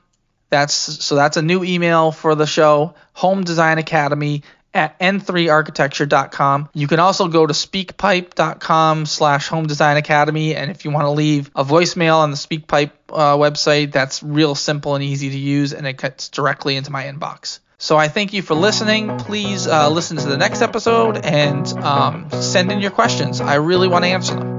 That's 0.51 0.75
so 0.75 1.15
that's 1.15 1.37
a 1.37 1.43
new 1.43 1.63
email 1.65 2.11
for 2.11 2.35
the 2.35 2.47
show, 2.47 2.95
Home 3.15 3.45
Design 3.45 3.79
Academy 3.79 4.43
at 4.75 4.99
n3architecture.com. 5.01 6.69
You 6.75 6.87
can 6.87 7.01
also 7.01 7.29
go 7.29 7.47
to 7.47 7.53
speakpipe.com 7.53 9.07
slash 9.07 9.49
home 9.49 9.67
design 9.67 9.97
academy. 9.97 10.55
And 10.55 10.71
if 10.71 10.85
you 10.85 10.91
want 10.91 11.07
to 11.07 11.11
leave 11.11 11.51
a 11.55 11.65
voicemail 11.65 12.19
on 12.19 12.31
the 12.31 12.37
SpeakPipe 12.37 12.93
uh, 13.13 13.37
website, 13.37 13.93
that's 13.93 14.23
real 14.23 14.55
simple 14.55 14.95
and 14.95 15.05
easy 15.05 15.31
to 15.31 15.39
use, 15.39 15.73
and 15.73 15.87
it 15.87 15.95
cuts 15.95 16.29
directly 16.29 16.77
into 16.77 16.91
my 16.91 17.05
inbox. 17.05 17.61
So 17.79 17.97
I 17.97 18.09
thank 18.09 18.33
you 18.33 18.43
for 18.43 18.55
listening. 18.55 19.19
Please 19.19 19.67
uh, 19.69 19.89
listen 19.89 20.17
to 20.17 20.27
the 20.27 20.37
next 20.37 20.63
episode 20.63 21.25
and 21.25 21.67
um, 21.79 22.29
send 22.31 22.73
in 22.73 22.81
your 22.81 22.91
questions. 22.91 23.41
I 23.41 23.55
really 23.55 23.87
want 23.87 24.05
to 24.05 24.11
answer 24.11 24.35
them. 24.35 24.58